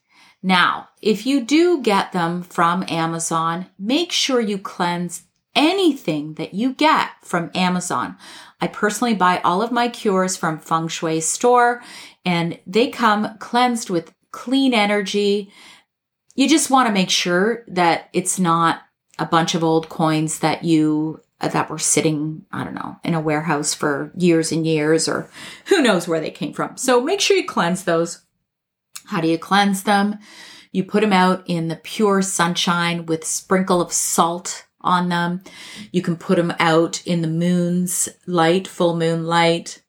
Now, 0.44 0.90
if 1.02 1.26
you 1.26 1.46
do 1.46 1.82
get 1.82 2.12
them 2.12 2.44
from 2.44 2.84
Amazon, 2.90 3.68
make 3.80 4.12
sure 4.12 4.42
you 4.42 4.58
cleanse 4.58 5.24
anything 5.56 6.34
that 6.34 6.54
you 6.54 6.74
get 6.74 7.12
from 7.24 7.52
Amazon. 7.56 8.18
I 8.60 8.68
personally 8.68 9.14
buy 9.14 9.40
all 9.46 9.62
of 9.62 9.72
my 9.72 9.88
cures 9.88 10.36
from 10.36 10.60
Feng 10.60 10.90
Shui 10.90 11.22
store 11.22 11.82
and 12.26 12.60
they 12.68 12.90
come 12.90 13.38
cleansed 13.38 13.90
with 13.90 14.14
clean 14.32 14.74
energy. 14.74 15.52
You 16.36 16.48
just 16.48 16.70
want 16.70 16.88
to 16.88 16.94
make 16.94 17.10
sure 17.10 17.64
that 17.68 18.10
it's 18.14 18.40
not 18.40 18.82
a 19.18 19.26
bunch 19.26 19.56
of 19.56 19.64
old 19.64 19.90
coins 19.90 20.40
that 20.40 20.64
you 20.64 21.22
uh, 21.42 21.48
that 21.50 21.70
were 21.70 21.80
sitting, 21.80 22.46
I 22.52 22.64
don't 22.64 22.76
know, 22.76 22.98
in 23.04 23.14
a 23.14 23.22
warehouse 23.22 23.74
for 23.74 24.12
years 24.16 24.52
and 24.52 24.66
years 24.66 25.08
or 25.08 25.30
who 25.66 25.82
knows 25.82 26.08
where 26.08 26.20
they 26.20 26.32
came 26.32 26.54
from. 26.54 26.78
So 26.78 27.02
make 27.02 27.22
sure 27.22 27.38
you 27.38 27.46
cleanse 27.46 27.84
those. 27.84 28.22
How 29.06 29.22
do 29.22 29.28
you 29.28 29.38
cleanse 29.38 29.84
them? 29.84 30.20
You 30.72 30.84
put 30.84 31.02
them 31.02 31.14
out 31.14 31.44
in 31.48 31.68
the 31.68 31.78
pure 31.78 32.22
sunshine 32.22 33.06
with 33.06 33.26
sprinkle 33.26 33.82
of 33.82 33.92
salt 33.92 34.66
on 34.82 35.10
them. 35.10 35.42
You 35.92 36.02
can 36.02 36.16
put 36.16 36.36
them 36.36 36.54
out 36.60 37.06
in 37.06 37.22
the 37.22 37.28
moon's 37.28 38.10
light, 38.28 38.68
full 38.68 38.96
moon 38.96 39.26
light. 39.26 39.82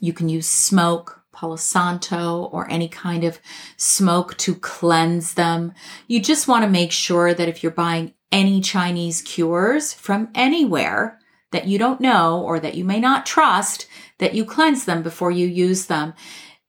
You 0.00 0.12
can 0.12 0.28
use 0.28 0.48
smoke, 0.48 1.17
Palo 1.38 1.54
Santo, 1.54 2.48
or 2.50 2.68
any 2.68 2.88
kind 2.88 3.22
of 3.22 3.38
smoke 3.76 4.36
to 4.38 4.56
cleanse 4.56 5.34
them. 5.34 5.72
You 6.08 6.18
just 6.18 6.48
want 6.48 6.64
to 6.64 6.68
make 6.68 6.90
sure 6.90 7.32
that 7.32 7.48
if 7.48 7.62
you're 7.62 7.70
buying 7.70 8.12
any 8.32 8.60
Chinese 8.60 9.22
cures 9.22 9.92
from 9.92 10.30
anywhere 10.34 11.20
that 11.52 11.68
you 11.68 11.78
don't 11.78 12.00
know 12.00 12.42
or 12.42 12.58
that 12.58 12.74
you 12.74 12.84
may 12.84 12.98
not 12.98 13.24
trust, 13.24 13.86
that 14.18 14.34
you 14.34 14.44
cleanse 14.44 14.84
them 14.84 15.00
before 15.00 15.30
you 15.30 15.46
use 15.46 15.86
them. 15.86 16.12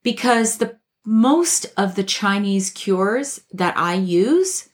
Because 0.04 0.58
the 0.58 0.78
most 1.04 1.66
of 1.76 1.96
the 1.96 2.04
Chinese 2.04 2.70
cures 2.70 3.42
that 3.52 3.76
I 3.76 3.96
use, 3.96 4.70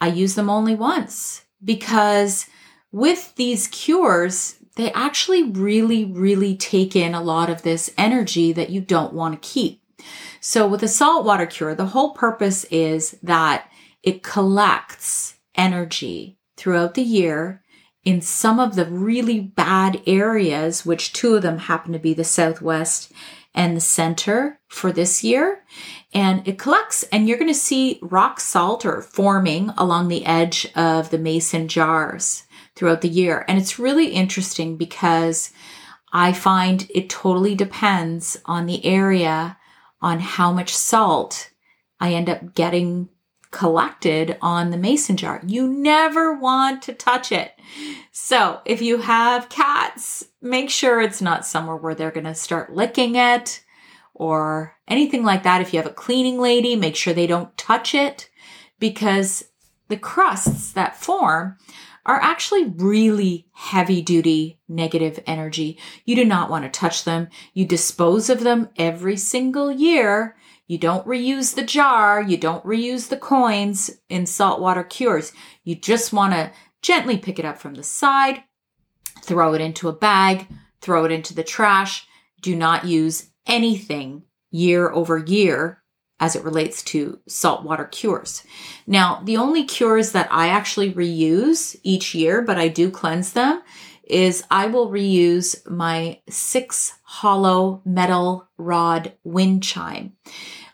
I 0.00 0.08
use 0.08 0.36
them 0.36 0.48
only 0.48 0.76
once 0.76 1.44
because 1.62 2.46
with 2.92 3.34
these 3.34 3.66
cures, 3.66 4.60
they 4.76 4.92
actually 4.92 5.42
really, 5.42 6.04
really 6.04 6.56
take 6.56 6.96
in 6.96 7.14
a 7.14 7.22
lot 7.22 7.48
of 7.48 7.62
this 7.62 7.92
energy 7.96 8.52
that 8.52 8.70
you 8.70 8.80
don't 8.80 9.12
want 9.12 9.40
to 9.40 9.48
keep. 9.48 9.80
So 10.40 10.66
with 10.66 10.82
a 10.82 10.88
saltwater 10.88 11.46
cure, 11.46 11.74
the 11.74 11.86
whole 11.86 12.12
purpose 12.12 12.64
is 12.64 13.16
that 13.22 13.70
it 14.02 14.22
collects 14.22 15.36
energy 15.54 16.38
throughout 16.56 16.94
the 16.94 17.02
year 17.02 17.62
in 18.04 18.20
some 18.20 18.60
of 18.60 18.74
the 18.74 18.84
really 18.84 19.40
bad 19.40 20.02
areas, 20.06 20.84
which 20.84 21.12
two 21.12 21.36
of 21.36 21.42
them 21.42 21.58
happen 21.58 21.92
to 21.92 21.98
be 21.98 22.12
the 22.12 22.24
Southwest 22.24 23.12
and 23.54 23.76
the 23.76 23.80
center 23.80 24.60
for 24.68 24.92
this 24.92 25.24
year. 25.24 25.64
And 26.12 26.46
it 26.46 26.58
collects, 26.58 27.04
and 27.04 27.26
you're 27.28 27.38
going 27.38 27.48
to 27.48 27.54
see 27.54 27.98
rock 28.02 28.40
salt 28.40 28.84
or 28.84 29.00
forming 29.00 29.70
along 29.78 30.08
the 30.08 30.26
edge 30.26 30.70
of 30.74 31.10
the 31.10 31.18
mason 31.18 31.68
jars 31.68 32.43
throughout 32.74 33.00
the 33.00 33.08
year. 33.08 33.44
And 33.48 33.58
it's 33.58 33.78
really 33.78 34.08
interesting 34.08 34.76
because 34.76 35.50
I 36.12 36.32
find 36.32 36.88
it 36.94 37.10
totally 37.10 37.54
depends 37.54 38.36
on 38.44 38.66
the 38.66 38.84
area 38.84 39.56
on 40.00 40.20
how 40.20 40.52
much 40.52 40.74
salt 40.74 41.50
I 42.00 42.12
end 42.12 42.28
up 42.28 42.54
getting 42.54 43.08
collected 43.50 44.36
on 44.42 44.70
the 44.70 44.76
mason 44.76 45.16
jar. 45.16 45.40
You 45.46 45.68
never 45.68 46.34
want 46.34 46.82
to 46.82 46.92
touch 46.92 47.30
it. 47.30 47.52
So 48.10 48.60
if 48.64 48.82
you 48.82 48.98
have 48.98 49.48
cats, 49.48 50.24
make 50.42 50.70
sure 50.70 51.00
it's 51.00 51.22
not 51.22 51.46
somewhere 51.46 51.76
where 51.76 51.94
they're 51.94 52.10
going 52.10 52.24
to 52.24 52.34
start 52.34 52.74
licking 52.74 53.14
it 53.14 53.62
or 54.12 54.76
anything 54.88 55.24
like 55.24 55.44
that. 55.44 55.60
If 55.60 55.72
you 55.72 55.78
have 55.78 55.90
a 55.90 55.94
cleaning 55.94 56.40
lady, 56.40 56.74
make 56.76 56.96
sure 56.96 57.14
they 57.14 57.28
don't 57.28 57.56
touch 57.56 57.94
it 57.94 58.28
because 58.78 59.44
the 59.88 59.96
crusts 59.96 60.72
that 60.72 60.96
form 60.96 61.56
are 62.06 62.20
actually 62.20 62.64
really 62.64 63.48
heavy 63.52 64.02
duty 64.02 64.60
negative 64.68 65.20
energy. 65.26 65.78
You 66.04 66.16
do 66.16 66.24
not 66.24 66.50
want 66.50 66.64
to 66.64 66.70
touch 66.70 67.04
them. 67.04 67.28
You 67.52 67.66
dispose 67.66 68.28
of 68.28 68.40
them 68.40 68.68
every 68.76 69.16
single 69.16 69.72
year 69.72 70.36
you 70.66 70.78
don't 70.78 71.06
reuse 71.06 71.54
the 71.54 71.62
jar. 71.62 72.22
You 72.22 72.36
don't 72.36 72.64
reuse 72.64 73.08
the 73.08 73.16
coins 73.16 73.90
in 74.08 74.26
saltwater 74.26 74.82
cures. 74.82 75.32
You 75.62 75.74
just 75.74 76.12
want 76.12 76.32
to 76.32 76.52
gently 76.80 77.18
pick 77.18 77.38
it 77.38 77.44
up 77.44 77.58
from 77.58 77.74
the 77.74 77.82
side, 77.82 78.44
throw 79.22 79.54
it 79.54 79.60
into 79.60 79.88
a 79.88 79.92
bag, 79.92 80.48
throw 80.80 81.04
it 81.04 81.12
into 81.12 81.34
the 81.34 81.44
trash. 81.44 82.06
Do 82.40 82.56
not 82.56 82.86
use 82.86 83.30
anything 83.46 84.22
year 84.50 84.90
over 84.90 85.18
year 85.18 85.82
as 86.20 86.36
it 86.36 86.44
relates 86.44 86.82
to 86.82 87.18
saltwater 87.26 87.84
cures. 87.84 88.44
Now, 88.86 89.20
the 89.24 89.36
only 89.36 89.64
cures 89.64 90.12
that 90.12 90.28
I 90.30 90.48
actually 90.48 90.92
reuse 90.92 91.76
each 91.82 92.14
year, 92.14 92.42
but 92.42 92.58
I 92.58 92.68
do 92.68 92.90
cleanse 92.90 93.32
them, 93.32 93.62
is 94.04 94.44
I 94.50 94.66
will 94.66 94.90
reuse 94.90 95.68
my 95.68 96.20
six 96.28 96.94
hollow 97.02 97.82
metal 97.84 98.48
rod 98.58 99.12
wind 99.24 99.62
chime. 99.62 100.12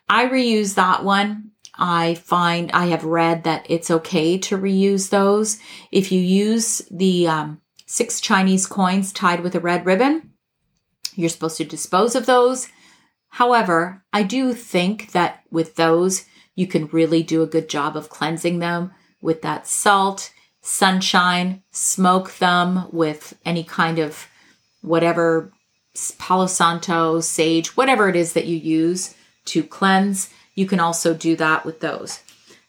I 0.09 0.26
reuse 0.26 0.74
that 0.74 1.05
one. 1.05 1.53
I 1.79 2.14
find 2.14 2.70
I 2.72 2.87
have 2.87 3.05
read 3.05 3.44
that 3.44 3.64
it's 3.68 3.90
okay 3.90 4.37
to 4.38 4.59
reuse 4.59 5.11
those. 5.11 5.59
If 5.90 6.12
you 6.12 6.20
use 6.20 6.83
the 6.90 7.29
um, 7.29 7.61
six 7.87 8.20
Chinese 8.20 8.66
coins 8.66 9.12
tied 9.12 9.40
with 9.40 9.55
a 9.55 9.61
red 9.61 9.87
ribbon, 9.87 10.33
you're 11.14 11.31
supposed 11.31 11.57
to 11.59 11.64
dispose 11.64 12.14
of 12.14 12.26
those. 12.26 12.68
However, 13.31 14.03
I 14.12 14.23
do 14.23 14.53
think 14.53 15.12
that 15.12 15.43
with 15.51 15.77
those, 15.77 16.27
you 16.55 16.66
can 16.66 16.87
really 16.88 17.23
do 17.23 17.43
a 17.43 17.47
good 17.47 17.69
job 17.69 17.97
of 17.97 18.09
cleansing 18.09 18.59
them 18.59 18.93
with 19.23 19.43
that 19.43 19.66
salt 19.66 20.33
sunshine, 20.62 21.62
smoke 21.71 22.37
them 22.37 22.87
with 22.93 23.38
any 23.45 23.64
kind 23.64 23.99
of 23.99 24.27
whatever 24.83 25.53
Palo 26.19 26.47
Santo, 26.47 27.21
sage, 27.21 27.77
whatever 27.77 28.09
it 28.09 28.16
is 28.16 28.33
that 28.35 28.47
you 28.47 28.57
use 28.57 29.14
to 29.47 29.62
cleanse. 29.62 30.31
You 30.55 30.66
can 30.66 30.81
also 30.81 31.14
do 31.14 31.37
that 31.37 31.64
with 31.64 31.81
those. 31.81 32.21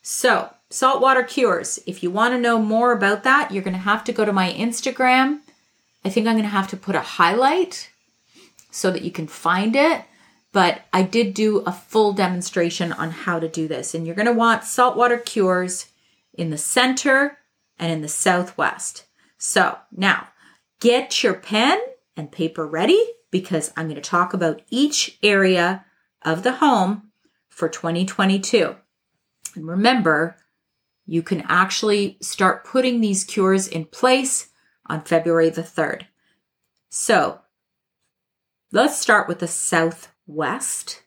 So, 0.02 0.50
saltwater 0.70 1.24
cures. 1.24 1.80
If 1.86 2.02
you 2.02 2.10
want 2.10 2.34
to 2.34 2.40
know 2.40 2.60
more 2.60 2.92
about 2.92 3.24
that, 3.24 3.52
you're 3.52 3.64
going 3.64 3.74
to 3.74 3.80
have 3.80 4.04
to 4.06 4.14
go 4.14 4.26
to 4.26 4.34
my 4.34 4.52
Instagram. 4.54 5.42
I 6.04 6.10
think 6.10 6.28
I'm 6.28 6.34
going 6.34 6.44
to 6.44 6.50
have 6.50 6.70
to 6.70 6.78
put 6.78 6.96
a 6.96 7.02
highlight 7.02 7.92
so 8.72 8.90
that 8.92 9.04
you 9.04 9.12
can 9.12 9.28
find 9.28 9.76
it. 9.76 10.04
But 10.52 10.82
I 10.92 11.04
did 11.04 11.34
do 11.34 11.60
a 11.60 11.72
full 11.72 12.14
demonstration 12.14 12.92
on 12.92 13.12
how 13.12 13.40
to 13.40 13.48
do 13.48 13.68
this. 13.68 13.94
And 13.94 14.06
you're 14.06 14.16
going 14.16 14.26
to 14.26 14.34
want 14.34 14.64
saltwater 14.64 15.18
cures 15.18 15.88
in 16.34 16.50
the 16.50 16.58
center 16.58 17.38
and 17.80 17.92
in 17.92 18.02
the 18.02 18.08
southwest. 18.08 19.06
So 19.38 19.78
now 19.92 20.28
get 20.80 21.24
your 21.24 21.34
pen 21.34 21.80
and 22.18 22.32
paper 22.32 22.68
ready 22.68 23.02
because 23.32 23.72
I'm 23.78 23.86
going 23.86 23.96
to 23.96 24.02
talk 24.02 24.34
about 24.34 24.62
each 24.70 25.18
area 25.24 25.86
of 26.22 26.44
the 26.44 26.54
home 26.54 27.12
for 27.50 27.70
2022. 27.70 28.76
And 29.56 29.68
remember, 29.68 30.38
you 31.06 31.24
can 31.24 31.44
actually 31.48 32.18
start 32.22 32.66
putting 32.66 33.02
these 33.02 33.24
cures 33.24 33.68
in 33.68 33.86
place 33.86 34.50
on 34.86 35.02
February 35.02 35.50
the 35.50 35.64
3rd. 35.64 36.04
So 36.90 37.40
let's 38.72 39.00
start 39.00 39.28
with 39.28 39.40
the 39.40 39.48
southwest. 40.32 41.04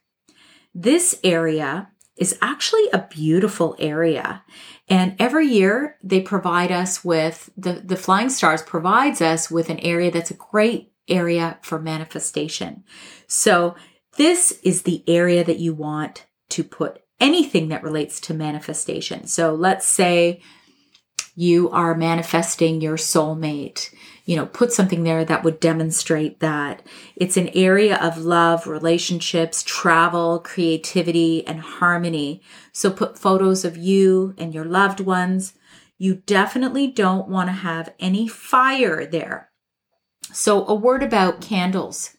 This 0.73 1.19
area 1.23 1.89
is 2.17 2.37
actually 2.41 2.87
a 2.93 3.07
beautiful 3.09 3.75
area. 3.79 4.43
And 4.87 5.15
every 5.19 5.47
year 5.47 5.97
they 6.03 6.21
provide 6.21 6.71
us 6.71 7.03
with 7.03 7.49
the, 7.57 7.73
the 7.73 7.97
Flying 7.97 8.29
Stars 8.29 8.61
provides 8.61 9.21
us 9.21 9.51
with 9.51 9.69
an 9.69 9.79
area 9.79 10.11
that's 10.11 10.31
a 10.31 10.35
great 10.35 10.91
area 11.07 11.57
for 11.61 11.79
manifestation. 11.79 12.83
So 13.27 13.75
this 14.17 14.59
is 14.63 14.83
the 14.83 15.03
area 15.07 15.43
that 15.43 15.59
you 15.59 15.73
want 15.73 16.25
to 16.49 16.63
put 16.63 17.01
anything 17.19 17.69
that 17.69 17.83
relates 17.83 18.19
to 18.21 18.33
manifestation. 18.33 19.27
So 19.27 19.53
let's 19.53 19.85
say 19.85 20.41
you 21.35 21.69
are 21.71 21.95
manifesting 21.95 22.79
your 22.79 22.97
soulmate 22.97 23.93
you 24.25 24.35
know, 24.35 24.47
put 24.47 24.73
something 24.73 25.03
there 25.03 25.23
that 25.23 25.43
would 25.43 25.59
demonstrate 25.59 26.39
that. 26.39 26.81
It's 27.15 27.37
an 27.37 27.49
area 27.49 27.97
of 27.97 28.17
love, 28.17 28.65
relationships, 28.65 29.63
travel, 29.63 30.39
creativity, 30.39 31.45
and 31.45 31.59
harmony. 31.59 32.41
So 32.73 32.89
put 32.89 33.19
photos 33.19 33.63
of 33.63 33.77
you 33.77 34.33
and 34.37 34.53
your 34.53 34.65
loved 34.65 34.99
ones. 34.99 35.53
You 35.99 36.15
definitely 36.15 36.87
don't 36.87 37.29
want 37.29 37.49
to 37.49 37.53
have 37.53 37.93
any 37.99 38.27
fire 38.27 39.05
there. 39.05 39.51
So, 40.33 40.65
a 40.67 40.73
word 40.73 41.03
about 41.03 41.39
candles. 41.39 42.17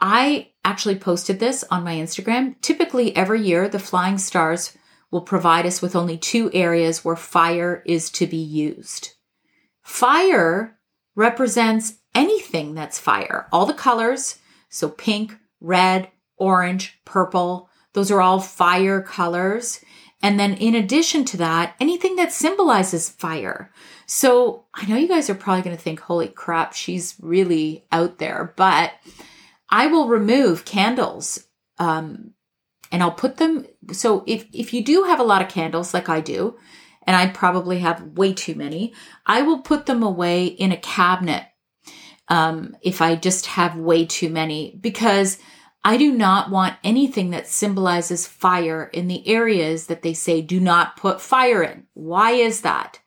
I 0.00 0.52
actually 0.64 0.96
posted 0.96 1.40
this 1.40 1.64
on 1.70 1.84
my 1.84 1.96
Instagram. 1.96 2.54
Typically, 2.62 3.14
every 3.16 3.42
year, 3.42 3.68
the 3.68 3.80
Flying 3.80 4.18
Stars 4.18 4.78
will 5.10 5.22
provide 5.22 5.66
us 5.66 5.82
with 5.82 5.96
only 5.96 6.16
two 6.16 6.50
areas 6.54 7.04
where 7.04 7.16
fire 7.16 7.82
is 7.84 8.08
to 8.10 8.26
be 8.26 8.36
used. 8.36 9.16
Fire 9.82 10.77
represents 11.18 11.94
anything 12.14 12.74
that's 12.74 13.00
fire. 13.00 13.48
All 13.50 13.66
the 13.66 13.74
colors, 13.74 14.38
so 14.68 14.88
pink, 14.88 15.36
red, 15.60 16.08
orange, 16.36 17.00
purple, 17.04 17.68
those 17.92 18.12
are 18.12 18.20
all 18.20 18.38
fire 18.38 19.02
colors. 19.02 19.80
And 20.22 20.38
then 20.38 20.54
in 20.54 20.76
addition 20.76 21.24
to 21.26 21.36
that, 21.38 21.74
anything 21.80 22.14
that 22.16 22.32
symbolizes 22.32 23.10
fire. 23.10 23.72
So 24.06 24.66
I 24.72 24.86
know 24.86 24.96
you 24.96 25.08
guys 25.08 25.28
are 25.28 25.34
probably 25.34 25.62
going 25.62 25.76
to 25.76 25.82
think, 25.82 25.98
holy 25.98 26.28
crap, 26.28 26.72
she's 26.72 27.16
really 27.20 27.84
out 27.90 28.18
there, 28.18 28.54
but 28.54 28.92
I 29.68 29.88
will 29.88 30.06
remove 30.06 30.64
candles 30.64 31.48
um, 31.80 32.34
and 32.92 33.02
I'll 33.02 33.10
put 33.10 33.38
them. 33.38 33.66
So 33.90 34.22
if, 34.28 34.46
if 34.52 34.72
you 34.72 34.84
do 34.84 35.02
have 35.02 35.18
a 35.18 35.24
lot 35.24 35.42
of 35.42 35.48
candles 35.48 35.92
like 35.92 36.08
I 36.08 36.20
do, 36.20 36.56
and 37.08 37.16
I 37.16 37.26
probably 37.28 37.78
have 37.78 38.18
way 38.18 38.34
too 38.34 38.54
many, 38.54 38.92
I 39.24 39.40
will 39.40 39.60
put 39.60 39.86
them 39.86 40.02
away 40.02 40.44
in 40.44 40.72
a 40.72 40.76
cabinet. 40.76 41.46
Um, 42.28 42.76
if 42.82 43.00
I 43.00 43.16
just 43.16 43.46
have 43.46 43.78
way 43.78 44.04
too 44.04 44.28
many, 44.28 44.78
because 44.78 45.38
I 45.82 45.96
do 45.96 46.12
not 46.12 46.50
want 46.50 46.76
anything 46.84 47.30
that 47.30 47.46
symbolizes 47.46 48.26
fire 48.26 48.90
in 48.92 49.08
the 49.08 49.26
areas 49.26 49.86
that 49.86 50.02
they 50.02 50.12
say 50.12 50.42
do 50.42 50.60
not 50.60 50.98
put 50.98 51.22
fire 51.22 51.62
in. 51.62 51.86
Why 51.94 52.32
is 52.32 52.60
that? 52.60 53.00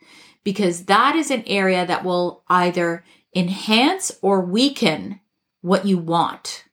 Because 0.44 0.86
that 0.86 1.16
is 1.16 1.30
an 1.30 1.44
area 1.46 1.86
that 1.86 2.04
will 2.04 2.44
either 2.48 3.04
enhance 3.36 4.12
or 4.24 4.42
weaken 4.42 5.20
what 5.62 5.86
you 5.86 6.00
want. 6.00 6.64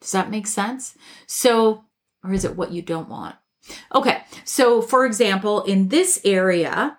Does 0.00 0.12
that 0.12 0.30
make 0.30 0.46
sense? 0.46 0.96
So, 1.26 1.84
or 2.24 2.32
is 2.32 2.46
it 2.46 2.56
what 2.56 2.72
you 2.72 2.80
don't 2.80 3.10
want? 3.10 3.34
Okay, 3.94 4.22
so 4.44 4.82
for 4.82 5.06
example, 5.06 5.62
in 5.64 5.88
this 5.88 6.20
area, 6.24 6.98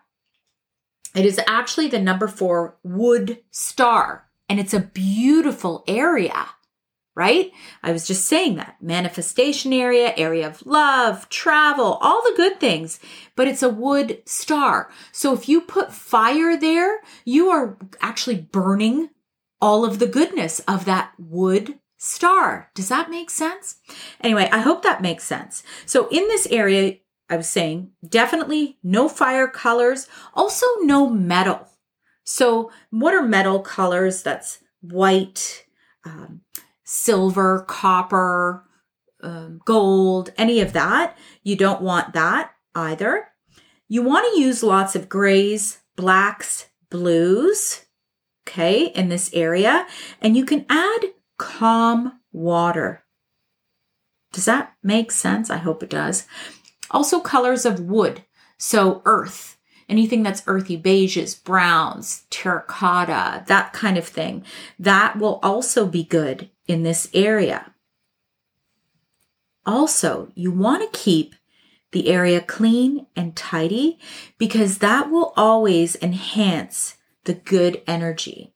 it 1.15 1.26
is 1.26 1.39
actually 1.47 1.88
the 1.88 1.99
number 1.99 2.28
four 2.28 2.78
wood 2.84 3.39
star, 3.52 4.30
and 4.49 4.60
it's 4.60 4.73
a 4.73 4.80
beautiful 4.80 5.84
area 5.88 6.47
right? 7.15 7.52
I 7.84 7.91
was 7.91 8.08
just 8.08 8.26
saying 8.26 8.56
that 8.56 8.78
manifestation 8.82 9.71
area, 9.71 10.13
area 10.17 10.47
of 10.47 10.65
love, 10.65 11.30
travel, 11.30 11.97
all 12.02 12.21
the 12.23 12.34
good 12.36 12.60
things, 12.60 12.99
but 13.36 13.47
it's 13.47 13.63
a 13.63 13.69
wood 13.69 14.23
star. 14.26 14.89
So 15.12 15.34
if 15.34 15.47
you 15.47 15.62
put 15.62 15.93
fire 15.93 16.58
there, 16.58 17.02
you 17.23 17.49
are 17.49 17.78
actually 18.02 18.38
burning 18.38 19.10
all 19.62 19.86
of 19.86 19.99
the 19.99 20.08
goodness 20.08 20.60
of 20.62 20.86
that 20.86 21.13
wood 21.17 21.80
star. 22.03 22.69
Does 22.75 22.89
that 22.89 23.09
make 23.09 23.29
sense? 23.29 23.77
Anyway, 24.21 24.49
I 24.51 24.59
hope 24.59 24.83
that 24.83 25.01
makes 25.01 25.23
sense. 25.23 25.63
So 25.85 26.07
in 26.09 26.27
this 26.27 26.47
area, 26.47 26.97
I 27.29 27.37
was 27.37 27.49
saying 27.49 27.91
definitely 28.07 28.77
no 28.83 29.07
fire 29.07 29.47
colors, 29.47 30.07
also 30.33 30.65
no 30.81 31.09
metal. 31.09 31.67
So 32.25 32.71
what 32.89 33.13
are 33.13 33.23
metal 33.23 33.61
colors? 33.61 34.21
That's 34.21 34.59
white, 34.81 35.65
um, 36.05 36.41
silver, 36.83 37.65
copper, 37.67 38.65
um, 39.21 39.61
gold, 39.63 40.31
any 40.37 40.59
of 40.59 40.73
that. 40.73 41.17
You 41.41 41.55
don't 41.55 41.81
want 41.81 42.13
that 42.13 42.51
either. 42.75 43.29
You 43.87 44.01
want 44.01 44.33
to 44.33 44.41
use 44.41 44.61
lots 44.61 44.95
of 44.95 45.07
grays, 45.07 45.79
blacks, 45.95 46.67
blues, 46.89 47.85
okay, 48.45 48.87
in 48.87 49.07
this 49.07 49.33
area. 49.33 49.87
And 50.21 50.35
you 50.35 50.45
can 50.45 50.65
add 50.69 51.13
calm 51.43 52.21
water. 52.32 53.03
Does 54.32 54.45
that 54.45 54.75
make 54.82 55.12
sense? 55.12 55.49
I 55.49 55.58
hope 55.58 55.84
it 55.84 55.89
does. 55.89 56.25
Also, 56.89 57.19
colors 57.19 57.65
of 57.65 57.82
wood. 57.82 58.23
So, 58.58 59.01
earth, 59.03 59.58
anything 59.89 60.23
that's 60.23 60.43
earthy, 60.47 60.82
beiges, 60.82 61.43
browns, 61.43 62.23
terracotta, 62.29 63.43
that 63.47 63.73
kind 63.73 63.97
of 63.97 64.08
thing. 64.08 64.45
That 64.79 65.19
will 65.19 65.41
also 65.43 65.86
be 65.86 66.06
good 66.06 66.49
in 66.65 66.84
this 66.84 67.10
area. 67.13 67.73
Also, 69.65 70.32
you 70.34 70.49
want 70.49 70.82
to 70.82 70.97
keep 70.97 71.36
the 71.91 72.08
area 72.08 72.39
clean 72.39 73.06
and 73.17 73.36
tidy 73.36 73.99
because 74.38 74.77
that 74.77 75.12
will 75.12 75.34
always 75.36 75.97
enhance 76.01 76.95
the 77.25 77.34
good 77.34 77.82
energy. 77.86 78.52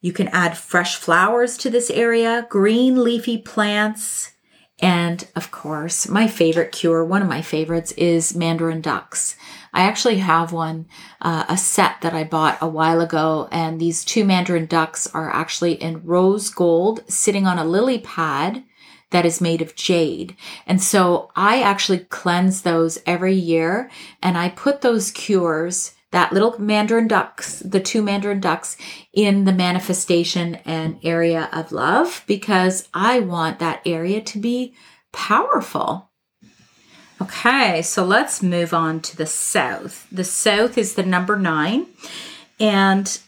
You 0.00 0.12
can 0.12 0.28
add 0.28 0.56
fresh 0.56 0.96
flowers 0.96 1.56
to 1.58 1.70
this 1.70 1.90
area, 1.90 2.46
green 2.48 3.02
leafy 3.02 3.38
plants, 3.38 4.32
and 4.80 5.26
of 5.34 5.50
course, 5.50 6.08
my 6.08 6.28
favorite 6.28 6.70
cure, 6.70 7.04
one 7.04 7.20
of 7.20 7.28
my 7.28 7.42
favorites 7.42 7.90
is 7.92 8.36
mandarin 8.36 8.80
ducks. 8.80 9.36
I 9.74 9.82
actually 9.82 10.18
have 10.18 10.52
one, 10.52 10.86
uh, 11.20 11.46
a 11.48 11.56
set 11.56 12.00
that 12.02 12.14
I 12.14 12.22
bought 12.22 12.58
a 12.60 12.68
while 12.68 13.00
ago, 13.00 13.48
and 13.50 13.80
these 13.80 14.04
two 14.04 14.24
mandarin 14.24 14.66
ducks 14.66 15.08
are 15.08 15.30
actually 15.30 15.72
in 15.74 16.04
rose 16.04 16.48
gold 16.48 17.02
sitting 17.08 17.46
on 17.46 17.58
a 17.58 17.64
lily 17.64 17.98
pad 17.98 18.62
that 19.10 19.26
is 19.26 19.40
made 19.40 19.62
of 19.62 19.74
jade. 19.74 20.36
And 20.66 20.80
so 20.82 21.30
I 21.34 21.62
actually 21.62 22.00
cleanse 22.00 22.62
those 22.62 22.98
every 23.06 23.34
year 23.34 23.90
and 24.22 24.36
I 24.36 24.50
put 24.50 24.82
those 24.82 25.10
cures 25.10 25.94
that 26.10 26.32
little 26.32 26.58
mandarin 26.58 27.08
ducks, 27.08 27.60
the 27.60 27.80
two 27.80 28.02
mandarin 28.02 28.40
ducks 28.40 28.76
in 29.12 29.44
the 29.44 29.52
manifestation 29.52 30.56
and 30.64 30.98
area 31.02 31.48
of 31.52 31.72
love 31.72 32.24
because 32.26 32.88
I 32.94 33.20
want 33.20 33.58
that 33.58 33.82
area 33.84 34.20
to 34.22 34.38
be 34.38 34.74
powerful. 35.12 36.10
Okay, 37.20 37.82
so 37.82 38.04
let's 38.04 38.42
move 38.42 38.72
on 38.72 39.00
to 39.00 39.16
the 39.16 39.26
south. 39.26 40.06
The 40.10 40.24
south 40.24 40.78
is 40.78 40.94
the 40.94 41.02
number 41.02 41.36
nine. 41.36 41.86
And 42.60 43.18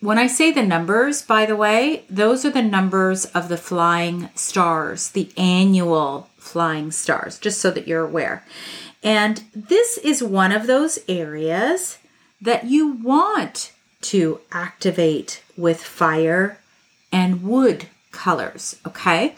when 0.00 0.18
I 0.18 0.26
say 0.26 0.50
the 0.50 0.62
numbers, 0.62 1.22
by 1.22 1.46
the 1.46 1.56
way, 1.56 2.04
those 2.10 2.44
are 2.44 2.50
the 2.50 2.62
numbers 2.62 3.26
of 3.26 3.48
the 3.48 3.56
flying 3.56 4.30
stars, 4.34 5.10
the 5.10 5.30
annual 5.36 6.30
flying 6.36 6.90
stars, 6.90 7.38
just 7.38 7.60
so 7.60 7.70
that 7.70 7.86
you're 7.86 8.04
aware. 8.04 8.44
And 9.02 9.44
this 9.54 9.98
is 9.98 10.22
one 10.22 10.50
of 10.50 10.66
those 10.66 10.98
areas 11.06 11.98
that 12.40 12.64
you 12.64 12.92
want 12.92 13.72
to 14.02 14.40
activate 14.52 15.42
with 15.56 15.82
fire 15.82 16.58
and 17.10 17.42
wood 17.42 17.86
colors. 18.10 18.76
Okay, 18.86 19.34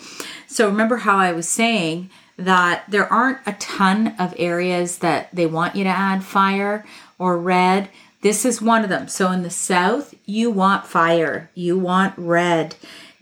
so 0.46 0.68
remember 0.68 0.98
how 0.98 1.16
I 1.16 1.32
was 1.32 1.48
saying 1.48 2.10
that 2.36 2.84
there 2.88 3.10
aren't 3.10 3.38
a 3.46 3.52
ton 3.54 4.14
of 4.18 4.34
areas 4.38 4.98
that 4.98 5.28
they 5.32 5.46
want 5.46 5.74
you 5.74 5.84
to 5.84 5.90
add 5.90 6.22
fire 6.22 6.84
or 7.18 7.38
red. 7.38 7.88
This 8.20 8.44
is 8.44 8.60
one 8.60 8.82
of 8.82 8.90
them. 8.90 9.08
So 9.08 9.30
in 9.30 9.42
the 9.42 9.50
south, 9.50 10.14
you 10.26 10.50
want 10.50 10.86
fire, 10.86 11.50
you 11.54 11.78
want 11.78 12.14
red 12.16 12.76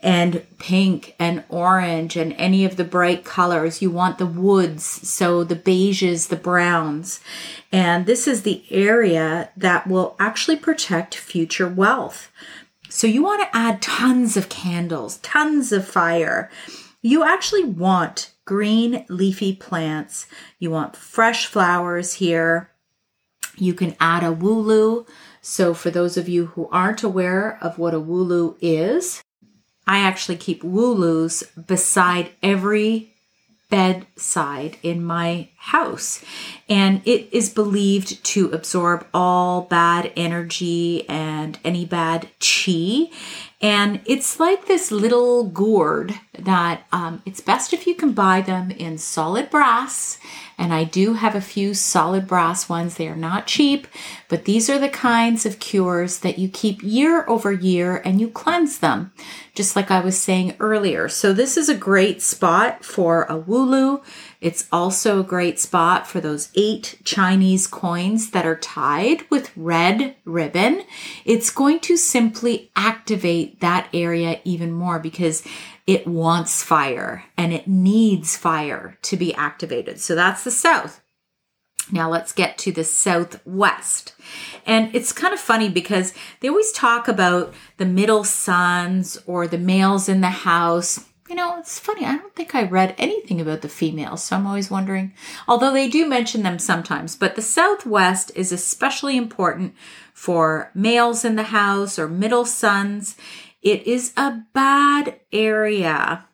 and 0.04 0.46
pink 0.58 1.16
and 1.18 1.42
orange 1.48 2.14
and 2.14 2.34
any 2.34 2.66
of 2.66 2.76
the 2.76 2.84
bright 2.84 3.24
colors. 3.24 3.80
You 3.80 3.90
want 3.90 4.18
the 4.18 4.26
woods, 4.26 4.84
so 4.84 5.42
the 5.42 5.56
beiges, 5.56 6.28
the 6.28 6.36
browns. 6.36 7.20
And 7.72 8.04
this 8.04 8.28
is 8.28 8.42
the 8.42 8.62
area 8.70 9.48
that 9.56 9.86
will 9.86 10.14
actually 10.20 10.56
protect 10.56 11.14
future 11.14 11.66
wealth. 11.66 12.30
So 12.90 13.06
you 13.06 13.22
want 13.22 13.42
to 13.42 13.56
add 13.56 13.80
tons 13.80 14.36
of 14.36 14.50
candles, 14.50 15.16
tons 15.18 15.72
of 15.72 15.88
fire. 15.88 16.50
You 17.00 17.24
actually 17.24 17.64
want 17.64 18.30
green 18.44 19.06
leafy 19.08 19.56
plants. 19.56 20.26
You 20.58 20.70
want 20.70 20.96
fresh 20.96 21.46
flowers 21.46 22.14
here. 22.14 22.70
You 23.56 23.72
can 23.72 23.96
add 23.98 24.22
a 24.22 24.32
wu 24.32 24.52
lou. 24.52 25.06
So, 25.40 25.74
for 25.74 25.90
those 25.90 26.16
of 26.16 26.28
you 26.28 26.46
who 26.46 26.68
aren't 26.72 27.02
aware 27.02 27.58
of 27.60 27.78
what 27.78 27.94
a 27.94 28.00
wu 28.00 28.22
lou 28.22 28.56
is, 28.60 29.22
I 29.86 29.98
actually 29.98 30.36
keep 30.36 30.64
wu 30.64 30.92
lous 30.92 31.42
beside 31.42 32.30
every 32.42 33.10
bedside 33.70 34.76
in 34.82 35.04
my 35.04 35.48
house. 35.64 36.22
And 36.68 37.00
it 37.06 37.28
is 37.32 37.48
believed 37.48 38.22
to 38.24 38.50
absorb 38.50 39.06
all 39.14 39.62
bad 39.62 40.12
energy 40.14 41.08
and 41.08 41.58
any 41.64 41.86
bad 41.86 42.28
chi. 42.38 43.10
And 43.62 44.02
it's 44.04 44.38
like 44.38 44.66
this 44.66 44.92
little 44.92 45.44
gourd 45.44 46.12
that 46.38 46.82
um, 46.92 47.22
it's 47.24 47.40
best 47.40 47.72
if 47.72 47.86
you 47.86 47.94
can 47.94 48.12
buy 48.12 48.42
them 48.42 48.70
in 48.72 48.98
solid 48.98 49.48
brass. 49.48 50.18
And 50.58 50.72
I 50.72 50.84
do 50.84 51.14
have 51.14 51.34
a 51.34 51.40
few 51.40 51.72
solid 51.72 52.26
brass 52.26 52.68
ones. 52.68 52.96
They 52.96 53.08
are 53.08 53.16
not 53.16 53.46
cheap, 53.46 53.86
but 54.28 54.44
these 54.44 54.68
are 54.68 54.78
the 54.78 54.90
kinds 54.90 55.46
of 55.46 55.60
cures 55.60 56.18
that 56.18 56.38
you 56.38 56.48
keep 56.48 56.82
year 56.82 57.24
over 57.26 57.50
year 57.50 58.02
and 58.04 58.20
you 58.20 58.28
cleanse 58.28 58.80
them, 58.80 59.12
just 59.54 59.74
like 59.74 59.90
I 59.90 60.00
was 60.00 60.20
saying 60.20 60.56
earlier. 60.60 61.08
So 61.08 61.32
this 61.32 61.56
is 61.56 61.70
a 61.70 61.74
great 61.74 62.20
spot 62.20 62.84
for 62.84 63.24
a 63.24 63.36
wu 63.38 63.64
lou 63.64 64.02
it's 64.44 64.68
also 64.70 65.20
a 65.20 65.24
great 65.24 65.58
spot 65.58 66.06
for 66.06 66.20
those 66.20 66.50
eight 66.54 66.98
Chinese 67.02 67.66
coins 67.66 68.32
that 68.32 68.44
are 68.44 68.58
tied 68.58 69.22
with 69.30 69.50
red 69.56 70.16
ribbon. 70.26 70.84
It's 71.24 71.48
going 71.48 71.80
to 71.80 71.96
simply 71.96 72.70
activate 72.76 73.60
that 73.60 73.88
area 73.94 74.42
even 74.44 74.70
more 74.70 74.98
because 74.98 75.44
it 75.86 76.06
wants 76.06 76.62
fire 76.62 77.24
and 77.38 77.54
it 77.54 77.66
needs 77.66 78.36
fire 78.36 78.98
to 79.00 79.16
be 79.16 79.32
activated. 79.34 79.98
So 79.98 80.14
that's 80.14 80.44
the 80.44 80.50
south. 80.50 81.00
Now 81.90 82.10
let's 82.10 82.32
get 82.32 82.58
to 82.58 82.72
the 82.72 82.84
southwest. 82.84 84.14
And 84.66 84.94
it's 84.94 85.12
kind 85.12 85.32
of 85.32 85.40
funny 85.40 85.70
because 85.70 86.12
they 86.40 86.48
always 86.48 86.72
talk 86.72 87.08
about 87.08 87.54
the 87.78 87.86
middle 87.86 88.24
sons 88.24 89.16
or 89.24 89.46
the 89.46 89.56
males 89.56 90.06
in 90.06 90.20
the 90.20 90.28
house 90.28 91.02
you 91.28 91.34
know, 91.34 91.58
it's 91.58 91.78
funny. 91.78 92.04
I 92.04 92.16
don't 92.16 92.34
think 92.34 92.54
I 92.54 92.64
read 92.64 92.94
anything 92.98 93.40
about 93.40 93.62
the 93.62 93.68
females, 93.68 94.22
so 94.22 94.36
I'm 94.36 94.46
always 94.46 94.70
wondering. 94.70 95.14
Although 95.48 95.72
they 95.72 95.88
do 95.88 96.06
mention 96.06 96.42
them 96.42 96.58
sometimes, 96.58 97.16
but 97.16 97.34
the 97.34 97.42
Southwest 97.42 98.30
is 98.34 98.52
especially 98.52 99.16
important 99.16 99.74
for 100.12 100.70
males 100.74 101.24
in 101.24 101.36
the 101.36 101.44
house 101.44 101.98
or 101.98 102.08
middle 102.08 102.44
sons. 102.44 103.16
It 103.62 103.86
is 103.86 104.12
a 104.16 104.42
bad 104.52 105.18
area. 105.32 106.26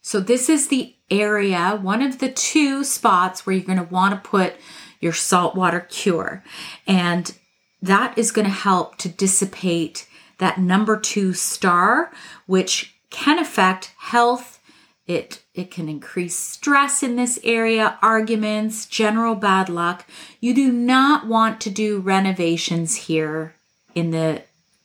So 0.00 0.20
this 0.20 0.48
is 0.48 0.68
the 0.68 0.96
area, 1.10 1.78
one 1.80 2.00
of 2.00 2.18
the 2.18 2.30
two 2.30 2.84
spots 2.84 3.44
where 3.44 3.54
you're 3.54 3.66
going 3.66 3.78
to 3.78 3.92
want 3.92 4.14
to 4.14 4.28
put 4.28 4.54
your 5.00 5.12
saltwater 5.12 5.80
cure. 5.80 6.42
And 6.86 7.36
that 7.82 8.16
is 8.16 8.32
going 8.32 8.46
to 8.46 8.52
help 8.52 8.96
to 8.98 9.08
dissipate 9.08 10.08
that 10.38 10.58
number 10.58 10.98
two 10.98 11.32
star, 11.32 12.12
which 12.46 12.95
can 13.10 13.38
affect 13.38 13.92
health. 13.98 14.60
It, 15.06 15.42
it 15.54 15.70
can 15.70 15.88
increase 15.88 16.36
stress 16.36 17.02
in 17.02 17.16
this 17.16 17.38
area, 17.44 17.98
arguments, 18.02 18.86
general 18.86 19.36
bad 19.36 19.68
luck. 19.68 20.04
You 20.40 20.52
do 20.52 20.72
not 20.72 21.26
want 21.26 21.60
to 21.62 21.70
do 21.70 22.00
renovations 22.00 22.96
here 22.96 23.54
in 23.94 24.10
the 24.10 24.42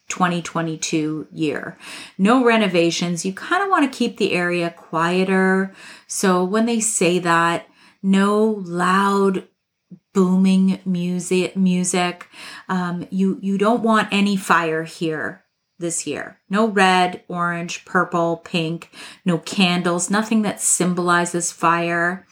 2022 0.10 1.28
year. 1.32 1.78
No 2.18 2.44
renovations. 2.44 3.26
You 3.26 3.34
kind 3.34 3.64
of 3.64 3.70
want 3.70 3.92
to 3.92 3.98
keep 3.98 4.18
the 4.18 4.34
area 4.34 4.70
quieter. 4.70 5.74
So 6.06 6.44
when 6.44 6.66
they 6.66 6.80
say 6.80 7.18
that, 7.20 7.68
no 8.04 8.62
loud 8.66 9.48
booming 10.14 10.80
music 10.84 11.56
music 11.56 12.28
um, 12.68 13.08
you 13.12 13.38
you 13.42 13.58
don't 13.58 13.82
want 13.82 14.10
any 14.12 14.36
fire 14.36 14.84
here 14.84 15.44
this 15.82 16.08
year. 16.08 16.40
No 16.50 16.68
red 16.68 17.24
orange 17.28 17.84
purple 17.86 18.38
pink 18.38 18.92
no 19.26 19.38
candles 19.38 20.10
nothing 20.10 20.44
that 20.44 20.62
symbolizes 20.62 21.52
fire. 21.52 22.26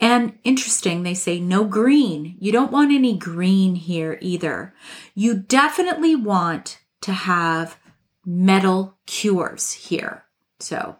And 0.00 0.38
interesting 0.44 1.02
they 1.02 1.14
say 1.14 1.40
no 1.40 1.64
green. 1.64 2.36
You 2.38 2.52
don't 2.52 2.72
want 2.72 2.92
any 2.92 3.16
green 3.16 3.74
here 3.74 4.18
either. 4.20 4.74
You 5.14 5.34
definitely 5.34 6.14
want 6.14 6.80
to 7.02 7.12
have 7.12 7.78
metal 8.24 8.96
cures 9.06 9.72
here. 9.72 10.24
So 10.60 10.96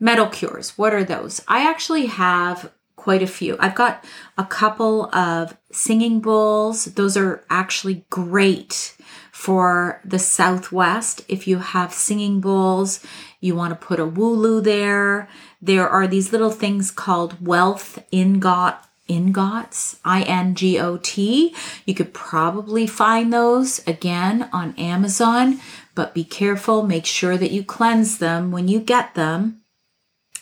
metal 0.00 0.26
cures 0.26 0.76
what 0.76 0.92
are 0.92 1.04
those? 1.04 1.40
I 1.46 1.68
actually 1.68 2.06
have 2.06 2.72
quite 2.96 3.22
a 3.22 3.26
few. 3.26 3.56
I've 3.58 3.74
got 3.74 4.04
a 4.38 4.44
couple 4.44 5.12
of 5.14 5.56
singing 5.72 6.20
bowls. 6.20 6.84
Those 6.84 7.16
are 7.16 7.44
actually 7.50 8.04
great 8.10 8.96
for 9.42 10.00
the 10.04 10.20
Southwest. 10.20 11.24
If 11.26 11.48
you 11.48 11.58
have 11.58 11.92
singing 11.92 12.40
bowls, 12.40 13.00
you 13.40 13.56
want 13.56 13.72
to 13.72 13.86
put 13.86 13.98
a 13.98 14.06
wu 14.06 14.28
lou 14.28 14.60
there. 14.60 15.28
There 15.60 15.88
are 15.88 16.06
these 16.06 16.30
little 16.30 16.52
things 16.52 16.92
called 16.92 17.44
wealth 17.44 17.98
ingot 18.12 18.76
ingots, 19.08 19.98
I 20.04 20.22
N 20.22 20.54
G 20.54 20.78
O 20.78 20.96
T. 20.96 21.56
You 21.84 21.92
could 21.92 22.14
probably 22.14 22.86
find 22.86 23.32
those 23.32 23.84
again 23.84 24.48
on 24.52 24.76
Amazon, 24.76 25.60
but 25.96 26.14
be 26.14 26.22
careful. 26.22 26.86
Make 26.86 27.04
sure 27.04 27.36
that 27.36 27.50
you 27.50 27.64
cleanse 27.64 28.18
them 28.18 28.52
when 28.52 28.68
you 28.68 28.78
get 28.78 29.16
them. 29.16 29.62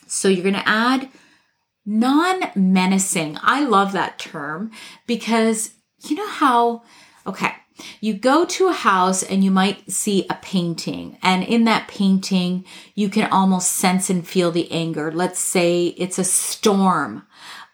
So 0.07 0.29
you're 0.29 0.43
going 0.43 0.63
to 0.63 0.69
add 0.69 1.09
non 1.87 2.51
menacing. 2.55 3.39
I 3.41 3.65
love 3.65 3.93
that 3.93 4.19
term 4.19 4.73
because 5.07 5.73
you 6.05 6.17
know 6.17 6.29
how, 6.29 6.83
okay, 7.27 7.55
you 8.01 8.15
go 8.15 8.45
to 8.45 8.69
a 8.69 8.73
house 8.73 9.23
and 9.23 9.45
you 9.45 9.51
might 9.51 9.91
see 9.91 10.27
a 10.29 10.35
painting, 10.35 11.19
and 11.23 11.43
in 11.45 11.65
that 11.65 11.89
painting, 11.89 12.65
you 12.95 13.09
can 13.09 13.31
almost 13.31 13.73
sense 13.73 14.11
and 14.11 14.27
feel 14.27 14.51
the 14.51 14.71
anger. 14.71 15.11
Let's 15.13 15.39
say 15.41 15.87
it's 15.97 16.19
a 16.19 16.25
storm, 16.25 17.27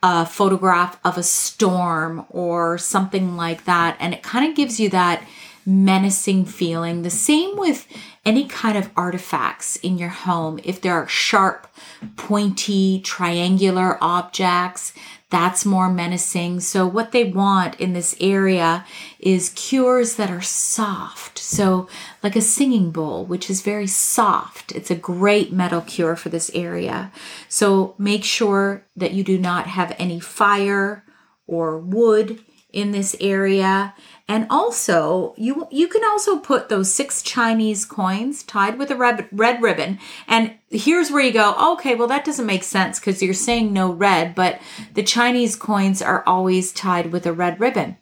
a 0.02 0.26
photograph 0.26 0.98
of 1.04 1.18
a 1.18 1.22
storm 1.22 2.24
or 2.30 2.78
something 2.78 3.36
like 3.36 3.64
that, 3.64 3.96
and 4.00 4.14
it 4.14 4.22
kind 4.22 4.48
of 4.48 4.56
gives 4.56 4.78
you 4.78 4.88
that 4.90 5.26
menacing 5.66 6.44
feeling. 6.44 7.02
The 7.02 7.10
same 7.10 7.56
with 7.56 7.88
any 8.26 8.46
kind 8.46 8.76
of 8.76 8.90
artifacts 8.96 9.76
in 9.76 9.96
your 9.96 10.10
home. 10.10 10.58
If 10.64 10.80
there 10.80 10.94
are 10.94 11.06
sharp, 11.06 11.68
pointy, 12.16 13.00
triangular 13.00 13.96
objects, 14.02 14.92
that's 15.30 15.64
more 15.64 15.90
menacing. 15.90 16.60
So, 16.60 16.86
what 16.86 17.12
they 17.12 17.24
want 17.24 17.80
in 17.80 17.94
this 17.94 18.16
area 18.20 18.84
is 19.18 19.50
cures 19.50 20.16
that 20.16 20.30
are 20.30 20.42
soft. 20.42 21.38
So, 21.38 21.88
like 22.22 22.36
a 22.36 22.40
singing 22.40 22.90
bowl, 22.90 23.24
which 23.24 23.50
is 23.50 23.62
very 23.62 23.86
soft. 23.86 24.72
It's 24.72 24.90
a 24.90 24.96
great 24.96 25.52
metal 25.52 25.80
cure 25.80 26.16
for 26.16 26.28
this 26.28 26.50
area. 26.54 27.10
So, 27.48 27.94
make 27.98 28.24
sure 28.24 28.84
that 28.96 29.12
you 29.12 29.24
do 29.24 29.38
not 29.38 29.66
have 29.66 29.96
any 29.98 30.20
fire 30.20 31.04
or 31.46 31.78
wood 31.78 32.40
in 32.76 32.92
this 32.92 33.16
area 33.20 33.94
and 34.28 34.46
also, 34.50 35.34
you 35.36 35.68
you 35.70 35.86
can 35.86 36.02
also 36.04 36.38
put 36.38 36.68
those 36.68 36.92
six 36.92 37.22
Chinese 37.22 37.84
coins 37.84 38.42
tied 38.42 38.76
with 38.76 38.90
a 38.90 38.96
red, 38.96 39.28
red 39.30 39.62
ribbon. 39.62 40.00
And 40.26 40.56
here's 40.68 41.12
where 41.12 41.22
you 41.22 41.32
go, 41.32 41.74
okay, 41.74 41.94
well 41.94 42.08
that 42.08 42.24
doesn't 42.24 42.44
make 42.44 42.64
sense 42.64 42.98
because 42.98 43.22
you're 43.22 43.34
saying 43.34 43.72
no 43.72 43.92
red, 43.92 44.34
but 44.34 44.60
the 44.94 45.04
Chinese 45.04 45.54
coins 45.54 46.02
are 46.02 46.24
always 46.26 46.72
tied 46.72 47.12
with 47.12 47.24
a 47.24 47.32
red 47.32 47.60
ribbon. 47.60 47.98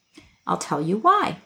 I'll 0.47 0.57
tell 0.57 0.81
you 0.81 0.97
why. 0.97 1.39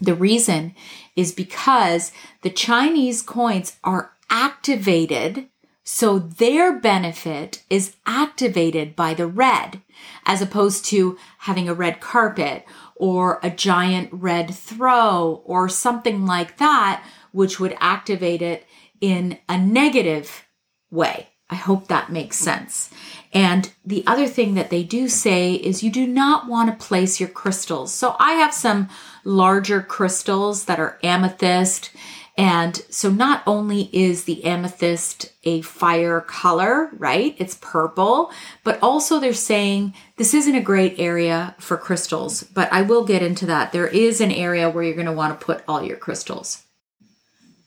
The 0.00 0.14
reason 0.14 0.74
is 1.14 1.30
because 1.30 2.10
the 2.42 2.50
Chinese 2.50 3.22
coins 3.22 3.76
are 3.84 4.12
activated 4.28 5.48
so 5.84 6.18
their 6.18 6.72
benefit 6.72 7.62
is 7.68 7.96
activated 8.06 8.96
by 8.96 9.12
the 9.12 9.26
red, 9.26 9.82
as 10.24 10.40
opposed 10.40 10.86
to 10.86 11.18
having 11.40 11.68
a 11.68 11.74
red 11.74 12.00
carpet 12.00 12.64
or 12.96 13.38
a 13.42 13.50
giant 13.50 14.08
red 14.10 14.54
throw 14.54 15.42
or 15.44 15.68
something 15.68 16.24
like 16.24 16.56
that, 16.56 17.04
which 17.32 17.60
would 17.60 17.76
activate 17.80 18.40
it 18.40 18.66
in 19.00 19.38
a 19.46 19.58
negative 19.58 20.46
way. 20.90 21.28
I 21.50 21.56
hope 21.56 21.88
that 21.88 22.10
makes 22.10 22.38
sense. 22.38 22.90
And 23.34 23.70
the 23.84 24.04
other 24.06 24.26
thing 24.26 24.54
that 24.54 24.70
they 24.70 24.82
do 24.82 25.08
say 25.08 25.54
is 25.54 25.82
you 25.82 25.90
do 25.90 26.06
not 26.06 26.48
want 26.48 26.70
to 26.70 26.86
place 26.86 27.20
your 27.20 27.28
crystals. 27.28 27.92
So 27.92 28.16
I 28.18 28.32
have 28.32 28.54
some 28.54 28.88
larger 29.24 29.82
crystals 29.82 30.64
that 30.64 30.80
are 30.80 30.98
amethyst 31.02 31.90
and 32.36 32.76
so 32.90 33.10
not 33.10 33.42
only 33.46 33.88
is 33.92 34.24
the 34.24 34.44
amethyst 34.44 35.32
a 35.44 35.62
fire 35.62 36.20
color, 36.20 36.90
right? 36.96 37.36
It's 37.38 37.58
purple, 37.60 38.32
but 38.64 38.78
also 38.82 39.20
they're 39.20 39.32
saying 39.32 39.94
this 40.16 40.34
isn't 40.34 40.54
a 40.54 40.60
great 40.60 40.98
area 40.98 41.54
for 41.58 41.76
crystals, 41.76 42.42
but 42.42 42.72
I 42.72 42.82
will 42.82 43.04
get 43.04 43.22
into 43.22 43.46
that. 43.46 43.72
There 43.72 43.86
is 43.86 44.20
an 44.20 44.32
area 44.32 44.68
where 44.68 44.82
you're 44.82 44.94
going 44.94 45.06
to 45.06 45.12
want 45.12 45.38
to 45.38 45.46
put 45.46 45.62
all 45.68 45.82
your 45.82 45.96
crystals. 45.96 46.64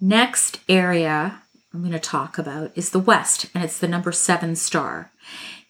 Next 0.02 0.60
area 0.68 1.44
I'm 1.74 1.82
going 1.82 1.92
to 1.94 2.00
talk 2.00 2.38
about 2.38 2.72
is 2.76 2.90
the 2.90 3.00
West, 3.00 3.46
and 3.54 3.64
it's 3.64 3.78
the 3.78 3.88
number 3.88 4.12
seven 4.12 4.56
star. 4.56 5.12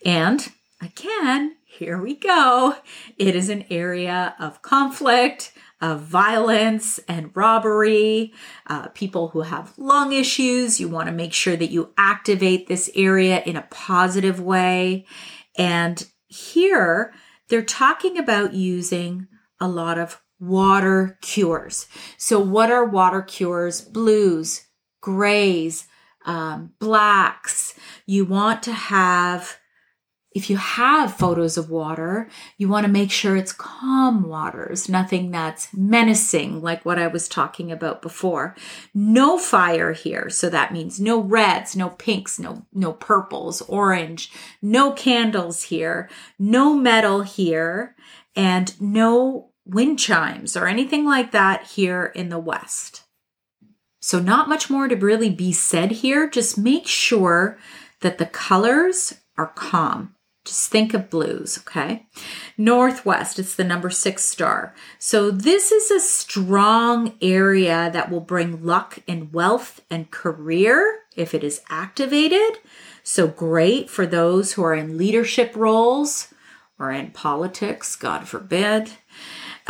And 0.06 0.52
again, 0.82 1.56
here 1.66 2.02
we 2.02 2.16
go. 2.16 2.76
It 3.18 3.36
is 3.36 3.50
an 3.50 3.66
area 3.70 4.36
of 4.40 4.62
conflict, 4.62 5.54
of 5.80 6.02
violence 6.02 7.00
and 7.08 7.36
robbery, 7.36 8.34
uh, 8.66 8.88
people 8.90 9.30
who 9.30 9.42
have 9.42 9.78
lung 9.78 10.12
issues. 10.12 10.80
You 10.80 10.88
want 10.88 11.08
to 11.08 11.14
make 11.14 11.34
sure 11.34 11.56
that 11.56 11.72
you 11.72 11.94
activate 11.98 12.68
this 12.68 12.90
area 12.96 13.42
in 13.46 13.56
a 13.56 13.68
positive 13.70 14.40
way. 14.40 15.06
And 15.58 16.06
here 16.28 17.14
they're 17.50 17.64
talking 17.64 18.18
about 18.18 18.54
using 18.54 19.28
a 19.60 19.68
lot 19.68 19.98
of 19.98 20.22
water 20.40 21.18
cures. 21.22 21.88
So, 22.18 22.40
what 22.40 22.72
are 22.72 22.86
water 22.86 23.22
cures? 23.22 23.82
Blues, 23.82 24.68
grays, 25.02 25.88
um, 26.26 26.74
blacks. 26.80 27.74
You 28.06 28.26
want 28.26 28.64
to 28.64 28.74
have 28.74 29.58
if 30.38 30.52
you 30.52 30.58
have 30.58 31.18
photos 31.18 31.58
of 31.58 31.72
water, 31.72 32.30
you 32.60 32.70
want 32.70 32.86
to 32.86 32.92
make 32.92 33.10
sure 33.10 33.36
it's 33.36 33.52
calm 33.52 34.30
waters, 34.30 34.88
nothing 34.88 35.32
that's 35.32 35.74
menacing, 35.74 36.62
like 36.62 36.86
what 36.86 37.00
I 37.00 37.08
was 37.08 37.28
talking 37.28 37.72
about 37.72 38.04
before. 38.04 38.56
No 38.94 39.40
fire 39.40 39.94
here, 39.94 40.30
so 40.30 40.48
that 40.50 40.72
means 40.72 41.00
no 41.00 41.20
reds, 41.20 41.76
no 41.76 41.90
pinks, 41.90 42.38
no 42.38 42.68
no 42.72 42.94
purples, 42.94 43.62
orange, 43.64 44.32
no 44.62 44.92
candles 44.92 45.64
here, 45.64 46.08
no 46.38 46.76
metal 46.76 47.24
here, 47.24 47.96
and 48.36 48.80
no 48.80 49.50
wind 49.66 49.98
chimes 49.98 50.56
or 50.56 50.68
anything 50.68 51.04
like 51.04 51.32
that 51.32 51.64
here 51.64 52.12
in 52.14 52.30
the 52.30 52.38
west. 52.38 53.02
So 54.00 54.20
not 54.20 54.48
much 54.48 54.70
more 54.70 54.88
to 54.88 54.96
really 54.96 55.32
be 55.32 55.52
said 55.52 55.92
here, 55.92 56.30
just 56.30 56.60
make 56.60 56.86
sure 56.86 57.58
that 58.02 58.20
the 58.20 58.28
colors 58.28 59.16
are 59.36 59.48
calm. 59.48 60.14
Just 60.48 60.72
think 60.72 60.94
of 60.94 61.10
blues, 61.10 61.58
okay? 61.60 62.06
Northwest, 62.58 63.38
it's 63.38 63.54
the 63.54 63.66
number 63.66 63.90
six 63.90 64.24
star. 64.24 64.74
So 64.98 65.30
this 65.30 65.74
is 65.74 65.92
a 65.92 66.00
strong 66.00 67.18
area 67.22 67.90
that 67.92 68.10
will 68.10 68.22
bring 68.22 68.64
luck 68.64 69.00
and 69.10 69.34
wealth 69.34 69.82
and 69.92 70.10
career 70.10 71.00
if 71.18 71.34
it 71.34 71.44
is 71.44 71.60
activated. 71.70 72.60
So 73.04 73.28
great 73.28 73.90
for 73.90 74.06
those 74.06 74.54
who 74.54 74.64
are 74.64 74.74
in 74.74 74.98
leadership 74.98 75.54
roles 75.54 76.34
or 76.80 76.92
in 76.92 77.12
politics, 77.12 77.98
God 77.98 78.26
forbid. 78.26 78.92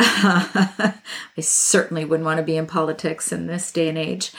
I 0.00 0.94
certainly 1.40 2.04
wouldn't 2.04 2.24
want 2.24 2.38
to 2.38 2.44
be 2.44 2.56
in 2.56 2.66
politics 2.66 3.32
in 3.32 3.48
this 3.48 3.72
day 3.72 3.88
and 3.88 3.98
age. 3.98 4.32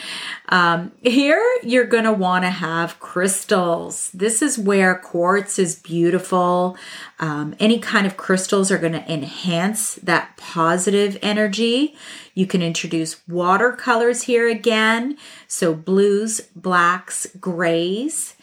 Um, 0.48 0.94
here, 1.02 1.44
you're 1.64 1.86
going 1.86 2.06
to 2.06 2.14
want 2.14 2.46
to 2.46 2.50
have 2.50 3.00
crystals. 3.02 4.10
This 4.14 4.42
is 4.42 4.58
where 4.58 4.96
quartz 4.96 5.60
is 5.60 5.76
beautiful. 5.76 6.78
Um, 7.20 7.56
any 7.60 7.80
kind 7.80 8.08
of 8.08 8.16
crystals 8.16 8.72
are 8.72 8.78
going 8.78 8.94
to 8.94 9.12
enhance 9.12 9.96
that 9.96 10.38
positive 10.38 11.18
energy. 11.22 11.94
You 12.34 12.48
can 12.48 12.62
introduce 12.62 13.28
watercolors 13.28 14.24
here 14.24 14.48
again. 14.48 15.18
So, 15.48 15.74
blues, 15.74 16.40
blacks, 16.56 17.28
grays. 17.40 18.36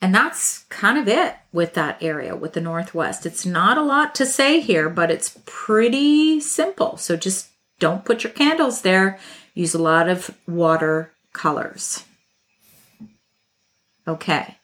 And 0.00 0.14
that's 0.14 0.60
kind 0.68 0.96
of 0.96 1.08
it 1.08 1.36
with 1.52 1.74
that 1.74 2.00
area, 2.02 2.36
with 2.36 2.52
the 2.52 2.60
Northwest. 2.60 3.26
It's 3.26 3.44
not 3.44 3.76
a 3.76 3.82
lot 3.82 4.14
to 4.16 4.26
say 4.26 4.60
here, 4.60 4.88
but 4.88 5.10
it's 5.10 5.38
pretty 5.44 6.38
simple. 6.40 6.96
So 6.96 7.16
just 7.16 7.48
don't 7.80 8.04
put 8.04 8.22
your 8.22 8.32
candles 8.32 8.82
there. 8.82 9.18
Use 9.54 9.74
a 9.74 9.82
lot 9.82 10.08
of 10.08 10.36
water 10.46 11.12
colors. 11.32 12.04
Okay, 14.06 14.56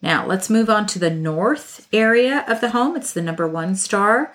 now 0.00 0.26
let's 0.26 0.50
move 0.50 0.70
on 0.70 0.86
to 0.88 0.98
the 0.98 1.10
north 1.10 1.86
area 1.92 2.44
of 2.48 2.60
the 2.60 2.70
home. 2.70 2.96
It's 2.96 3.12
the 3.12 3.22
number 3.22 3.46
one 3.46 3.76
star. 3.76 4.32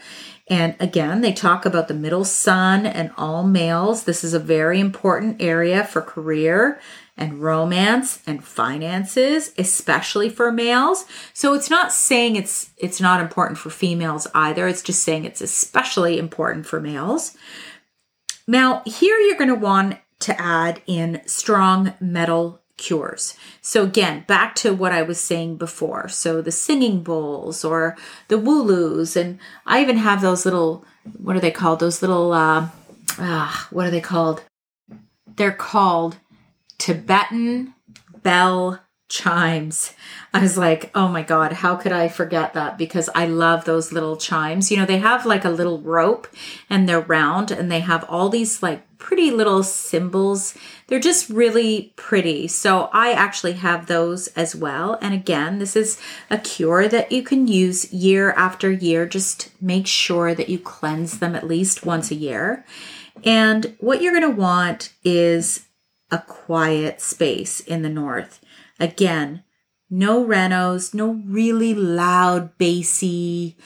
And 0.49 0.75
again, 0.79 1.21
they 1.21 1.33
talk 1.33 1.65
about 1.65 1.87
the 1.87 1.93
middle 1.93 2.25
son 2.25 2.85
and 2.85 3.11
all 3.17 3.43
males. 3.43 4.03
This 4.03 4.23
is 4.23 4.33
a 4.33 4.39
very 4.39 4.79
important 4.79 5.41
area 5.41 5.83
for 5.83 6.01
career 6.01 6.79
and 7.15 7.41
romance 7.41 8.21
and 8.25 8.43
finances, 8.43 9.51
especially 9.57 10.29
for 10.29 10.51
males. 10.51 11.05
So 11.33 11.53
it's 11.53 11.69
not 11.69 11.93
saying 11.93 12.35
it's 12.35 12.71
it's 12.77 12.99
not 12.99 13.21
important 13.21 13.57
for 13.59 13.69
females 13.69 14.27
either. 14.33 14.67
It's 14.67 14.81
just 14.81 15.03
saying 15.03 15.25
it's 15.25 15.41
especially 15.41 16.17
important 16.17 16.65
for 16.65 16.79
males. 16.79 17.37
Now, 18.47 18.81
here 18.85 19.17
you're 19.17 19.37
going 19.37 19.49
to 19.49 19.55
want 19.55 19.99
to 20.19 20.39
add 20.41 20.81
in 20.85 21.21
strong 21.25 21.93
metal 21.99 22.61
cures. 22.77 23.35
So 23.61 23.83
again, 23.83 24.25
back 24.27 24.55
to 24.55 24.73
what 24.73 24.91
I 24.91 25.01
was 25.01 25.19
saying 25.19 25.57
before. 25.57 26.09
So 26.09 26.41
the 26.41 26.51
singing 26.51 27.03
bowls 27.03 27.63
or 27.63 27.95
the 28.27 28.37
wu 28.37 28.61
lous, 28.61 29.15
and 29.15 29.39
I 29.65 29.81
even 29.81 29.97
have 29.97 30.21
those 30.21 30.45
little 30.45 30.83
what 31.17 31.35
are 31.35 31.41
they 31.41 31.51
called? 31.51 31.79
Those 31.79 32.01
little 32.01 32.33
uh, 32.33 32.69
ah, 33.19 33.67
what 33.71 33.85
are 33.85 33.91
they 33.91 34.01
called? 34.01 34.43
They're 35.35 35.51
called 35.51 36.17
Tibetan 36.77 37.73
bell 38.21 38.79
chimes. 39.13 39.93
I 40.33 40.41
was 40.41 40.57
like, 40.57 40.89
oh 40.95 41.07
my 41.07 41.21
God, 41.21 41.53
how 41.53 41.75
could 41.75 41.91
I 41.91 42.07
forget 42.07 42.55
that? 42.55 42.79
Because 42.79 43.11
I 43.13 43.27
love 43.27 43.63
those 43.63 43.91
little 43.91 44.17
chimes. 44.17 44.71
You 44.71 44.77
know, 44.77 44.85
they 44.85 44.97
have 44.97 45.25
like 45.25 45.45
a 45.45 45.51
little 45.51 45.79
rope 45.81 46.27
and 46.67 46.89
they're 46.89 46.99
round 46.99 47.51
and 47.51 47.71
they 47.71 47.81
have 47.81 48.03
all 48.09 48.29
these 48.29 48.63
like 48.63 48.97
pretty 48.97 49.29
little 49.29 49.61
symbols. 49.61 50.55
They're 50.87 50.99
just 50.99 51.29
really 51.29 51.93
pretty. 51.95 52.47
So 52.47 52.89
I 52.91 53.11
actually 53.11 53.53
have 53.53 53.85
those 53.85 54.29
as 54.29 54.55
well. 54.55 54.97
And 54.99 55.13
again, 55.13 55.59
this 55.59 55.75
is 55.75 56.01
a 56.31 56.39
cure 56.39 56.87
that 56.87 57.11
you 57.11 57.21
can 57.21 57.47
use 57.47 57.93
year 57.93 58.31
after 58.31 58.71
year. 58.71 59.05
Just 59.05 59.51
make 59.61 59.85
sure 59.85 60.33
that 60.33 60.49
you 60.49 60.57
cleanse 60.57 61.19
them 61.19 61.35
at 61.35 61.47
least 61.47 61.85
once 61.85 62.09
a 62.09 62.15
year. 62.15 62.65
And 63.23 63.75
what 63.79 64.01
you're 64.01 64.19
going 64.19 64.33
to 64.33 64.41
want 64.41 64.93
is 65.03 65.67
a 66.11 66.19
quiet 66.19 67.01
space 67.01 67.59
in 67.59 67.81
the 67.81 67.89
north. 67.89 68.39
Again, 68.79 69.43
no 69.89 70.25
renos, 70.25 70.93
no 70.93 71.21
really 71.25 71.73
loud, 71.73 72.57
bassy, 72.57 73.57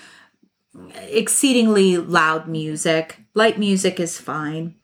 exceedingly 0.93 1.97
loud 1.97 2.47
music. 2.47 3.21
Light 3.33 3.57
music 3.57 3.99
is 3.99 4.19
fine. 4.19 4.75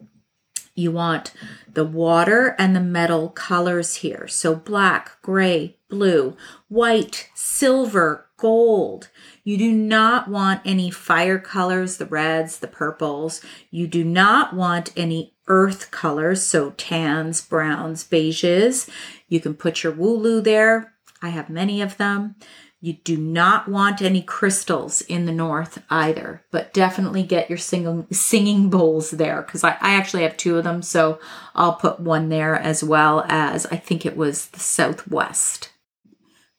You 0.75 0.91
want 0.91 1.33
the 1.71 1.85
water 1.85 2.55
and 2.57 2.75
the 2.75 2.79
metal 2.79 3.29
colors 3.29 3.97
here. 3.97 4.27
So 4.27 4.55
black, 4.55 5.21
gray, 5.21 5.77
blue, 5.87 6.35
white, 6.67 7.29
silver, 7.35 8.27
gold. 8.37 9.09
You 9.43 9.57
do 9.57 9.71
not 9.71 10.27
want 10.27 10.61
any 10.65 10.89
fire 10.89 11.39
colors, 11.39 11.97
the 11.97 12.05
reds, 12.05 12.59
the 12.59 12.67
purples. 12.67 13.41
You 13.69 13.87
do 13.87 14.03
not 14.03 14.55
want 14.55 14.91
any 14.97 15.33
earth 15.47 15.91
colors, 15.91 16.43
so 16.43 16.71
tans, 16.71 17.41
browns, 17.41 18.03
beiges. 18.03 18.89
You 19.27 19.39
can 19.39 19.53
put 19.53 19.83
your 19.83 19.93
wu 19.93 20.15
lou 20.15 20.41
there. 20.41 20.93
I 21.21 21.29
have 21.29 21.49
many 21.49 21.81
of 21.81 21.97
them. 21.97 22.35
You 22.83 22.95
do 23.05 23.15
not 23.15 23.69
want 23.69 24.01
any 24.01 24.21
crystals 24.21 24.99
in 24.99 25.25
the 25.25 25.31
north 25.31 25.81
either, 25.89 26.43
but 26.51 26.73
definitely 26.73 27.23
get 27.23 27.47
your 27.47 27.57
singing, 27.57 28.05
singing 28.11 28.69
bowls 28.69 29.11
there 29.11 29.41
because 29.41 29.63
I, 29.63 29.77
I 29.79 29.93
actually 29.93 30.23
have 30.23 30.35
two 30.35 30.57
of 30.57 30.65
them. 30.65 30.81
So 30.81 31.17
I'll 31.55 31.75
put 31.75 32.01
one 32.01 32.27
there 32.27 32.55
as 32.55 32.83
well 32.83 33.23
as 33.29 33.65
I 33.67 33.77
think 33.77 34.05
it 34.05 34.17
was 34.17 34.47
the 34.47 34.59
southwest. 34.59 35.71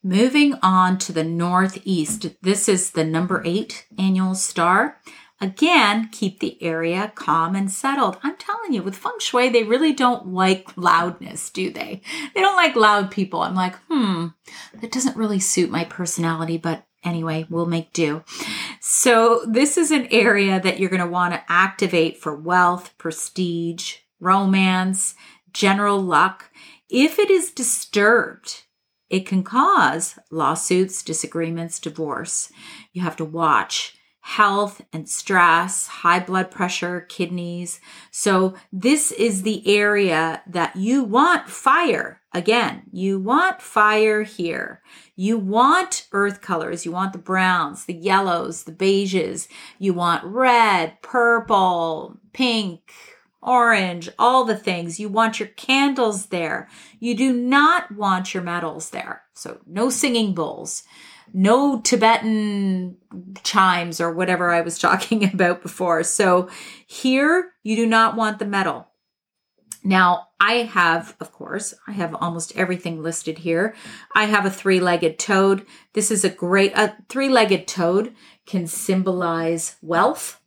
Moving 0.02 0.54
on 0.62 0.96
to 1.00 1.12
the 1.12 1.24
northeast, 1.24 2.28
this 2.40 2.70
is 2.70 2.92
the 2.92 3.04
number 3.04 3.42
eight 3.44 3.84
annual 3.98 4.34
star. 4.34 5.02
Again, 5.44 6.08
keep 6.10 6.40
the 6.40 6.56
area 6.62 7.12
calm 7.14 7.54
and 7.54 7.70
settled. 7.70 8.16
I'm 8.22 8.34
telling 8.36 8.72
you, 8.72 8.82
with 8.82 8.96
feng 8.96 9.18
shui, 9.18 9.50
they 9.50 9.62
really 9.62 9.92
don't 9.92 10.28
like 10.28 10.74
loudness, 10.74 11.50
do 11.50 11.70
they? 11.70 12.00
They 12.34 12.40
don't 12.40 12.56
like 12.56 12.74
loud 12.74 13.10
people. 13.10 13.42
I'm 13.42 13.54
like, 13.54 13.76
hmm, 13.90 14.28
that 14.80 14.90
doesn't 14.90 15.18
really 15.18 15.40
suit 15.40 15.68
my 15.68 15.84
personality, 15.84 16.56
but 16.56 16.86
anyway, 17.04 17.46
we'll 17.50 17.66
make 17.66 17.92
do. 17.92 18.24
So, 18.80 19.44
this 19.46 19.76
is 19.76 19.90
an 19.90 20.08
area 20.10 20.58
that 20.58 20.80
you're 20.80 20.88
going 20.88 21.00
to 21.00 21.06
want 21.06 21.34
to 21.34 21.44
activate 21.46 22.16
for 22.16 22.34
wealth, 22.34 22.96
prestige, 22.96 23.96
romance, 24.20 25.14
general 25.52 26.00
luck. 26.00 26.50
If 26.88 27.18
it 27.18 27.28
is 27.28 27.50
disturbed, 27.50 28.62
it 29.10 29.26
can 29.26 29.42
cause 29.42 30.18
lawsuits, 30.30 31.02
disagreements, 31.02 31.78
divorce. 31.78 32.50
You 32.94 33.02
have 33.02 33.16
to 33.16 33.26
watch 33.26 33.98
health 34.24 34.80
and 34.90 35.06
stress, 35.06 35.86
high 35.86 36.18
blood 36.18 36.50
pressure, 36.50 37.02
kidneys. 37.10 37.78
So 38.10 38.54
this 38.72 39.12
is 39.12 39.42
the 39.42 39.62
area 39.68 40.40
that 40.46 40.76
you 40.76 41.04
want 41.04 41.50
fire. 41.50 42.22
Again, 42.32 42.84
you 42.90 43.20
want 43.20 43.60
fire 43.60 44.22
here. 44.22 44.80
You 45.14 45.36
want 45.36 46.08
earth 46.12 46.40
colors. 46.40 46.86
You 46.86 46.92
want 46.92 47.12
the 47.12 47.18
browns, 47.18 47.84
the 47.84 47.92
yellows, 47.92 48.64
the 48.64 48.72
beiges. 48.72 49.46
You 49.78 49.92
want 49.92 50.24
red, 50.24 51.02
purple, 51.02 52.18
pink, 52.32 52.80
orange, 53.42 54.08
all 54.18 54.44
the 54.44 54.56
things. 54.56 54.98
You 54.98 55.10
want 55.10 55.38
your 55.38 55.50
candles 55.50 56.26
there. 56.26 56.70
You 56.98 57.14
do 57.14 57.30
not 57.30 57.94
want 57.94 58.32
your 58.32 58.42
metals 58.42 58.88
there. 58.88 59.24
So 59.34 59.58
no 59.66 59.90
singing 59.90 60.32
bowls 60.32 60.82
no 61.34 61.80
Tibetan 61.80 62.96
chimes 63.42 64.00
or 64.00 64.12
whatever 64.12 64.50
I 64.50 64.62
was 64.62 64.78
talking 64.78 65.24
about 65.24 65.60
before. 65.60 66.02
So 66.04 66.48
here 66.86 67.50
you 67.62 67.76
do 67.76 67.86
not 67.86 68.16
want 68.16 68.38
the 68.38 68.46
metal. 68.46 68.88
Now, 69.86 70.28
I 70.40 70.62
have, 70.62 71.14
of 71.20 71.30
course, 71.30 71.74
I 71.86 71.92
have 71.92 72.14
almost 72.14 72.56
everything 72.56 73.02
listed 73.02 73.38
here. 73.38 73.74
I 74.14 74.24
have 74.24 74.46
a 74.46 74.50
three 74.50 74.80
legged 74.80 75.18
toad. 75.18 75.66
This 75.92 76.10
is 76.10 76.24
a 76.24 76.30
great, 76.30 76.72
a 76.74 76.96
three 77.10 77.28
legged 77.28 77.68
toad 77.68 78.14
can 78.46 78.66
symbolize 78.66 79.76
wealth. 79.82 80.40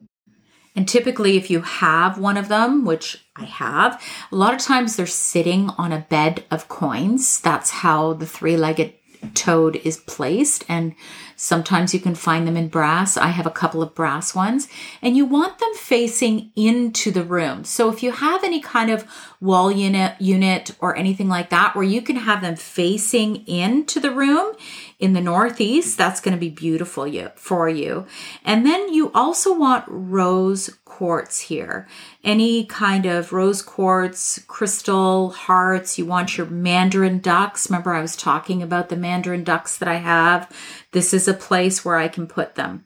And 0.76 0.88
typically, 0.88 1.38
if 1.38 1.52
you 1.52 1.62
have 1.62 2.18
one 2.18 2.38
of 2.38 2.50
them, 2.50 2.84
which 2.84 3.26
I 3.36 3.46
have, 3.46 4.02
a 4.32 4.36
lot 4.36 4.56
of 4.56 4.60
times 4.60 4.96
they're 4.96 5.06
sitting 5.06 5.70
on 5.78 5.92
a 5.92 6.06
bed 6.10 6.44
of 6.50 6.68
coins. 6.68 7.40
That's 7.40 7.70
how 7.70 8.14
the 8.14 8.28
three 8.28 8.58
legged 8.58 8.94
toad 9.34 9.78
is 9.78 9.98
placed 9.98 10.66
and 10.68 10.96
sometimes 11.38 11.94
you 11.94 12.00
can 12.00 12.16
find 12.16 12.46
them 12.46 12.58
in 12.58 12.68
brass. 12.68 13.16
I 13.16 13.28
have 13.28 13.46
a 13.46 13.52
couple 13.52 13.82
of 13.82 13.96
brass 13.96 14.36
ones 14.36 14.68
and 15.02 15.16
you 15.16 15.26
want 15.26 15.60
them 15.60 15.74
facing 15.76 16.52
into 16.56 17.12
the 17.12 17.24
room. 17.24 17.64
So 17.64 17.90
if 17.90 18.04
you 18.04 18.12
have 18.12 18.44
any 18.44 18.60
kind 18.60 18.90
of 18.90 19.06
wall 19.40 19.72
unit 19.72 20.20
unit 20.20 20.72
or 20.82 20.98
anything 20.98 21.30
like 21.30 21.52
that 21.52 21.76
where 21.76 21.86
you 21.86 22.02
can 22.02 22.16
have 22.16 22.42
them 22.42 22.56
facing 22.56 23.48
into 23.48 24.00
the 24.00 24.12
room 24.12 24.54
in 25.00 25.14
the 25.14 25.22
northeast, 25.22 25.96
that's 25.98 26.20
going 26.20 26.34
to 26.34 26.40
be 26.40 26.50
beautiful 26.50 27.08
for 27.36 27.70
you. 27.70 28.06
And 28.44 28.66
then 28.66 28.92
you 28.92 29.12
also 29.14 29.58
want 29.58 29.86
rose 29.88 30.76
quartz 30.86 31.42
here. 31.42 31.88
Any 32.24 32.66
kind 32.66 33.06
of 33.06 33.32
rose 33.32 33.62
quartz, 33.62 34.40
crystal, 34.48 35.30
hearts. 35.30 36.00
You 36.00 36.08
want 36.08 36.38
your 36.38 36.48
mandarin 36.48 37.20
ducks. 37.20 37.70
Remember 37.70 37.94
I 37.94 38.02
was 38.02 38.16
talking 38.16 38.64
about 38.64 38.90
the 38.90 38.96
mandarin 38.96 39.44
ducks 39.44 39.78
that 39.78 39.88
I 39.88 39.98
have. 39.98 40.52
This 40.98 41.14
is 41.14 41.28
a 41.28 41.34
place 41.36 41.86
where 41.86 41.98
I 41.98 42.08
can 42.08 42.26
put 42.26 42.56
them. 42.56 42.86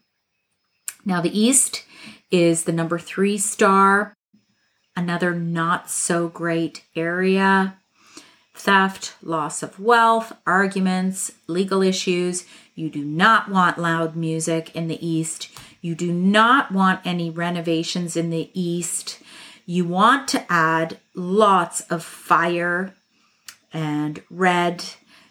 Now 1.05 1.22
the 1.22 1.39
east 1.39 1.86
is 2.30 2.66
the 2.66 2.74
number 2.74 2.99
three 2.99 3.38
star 3.38 4.14
another 4.97 5.34
not 5.34 5.89
so 5.89 6.28
great 6.28 6.84
area. 6.93 7.78
Theft, 8.53 9.14
loss 9.24 9.64
of 9.64 9.80
wealth, 9.80 10.34
arguments, 10.45 11.32
legal 11.47 11.82
issues. 11.82 12.43
You 12.76 12.89
do 12.89 13.05
not 13.05 13.49
want 13.49 13.78
loud 13.78 14.18
music 14.18 14.76
in 14.76 14.89
the 14.89 15.07
East. 15.07 15.47
You 15.80 15.95
do 15.95 16.12
not 16.12 16.70
want 16.70 16.99
any 17.05 17.30
renovations 17.30 18.18
in 18.18 18.30
the 18.30 18.51
east. 18.53 19.22
You 19.66 19.86
want 19.86 20.28
to 20.28 20.45
add 20.51 20.97
lots 21.16 21.80
of 21.89 22.03
fire 22.03 22.93
and 23.72 24.22
red. 24.30 24.84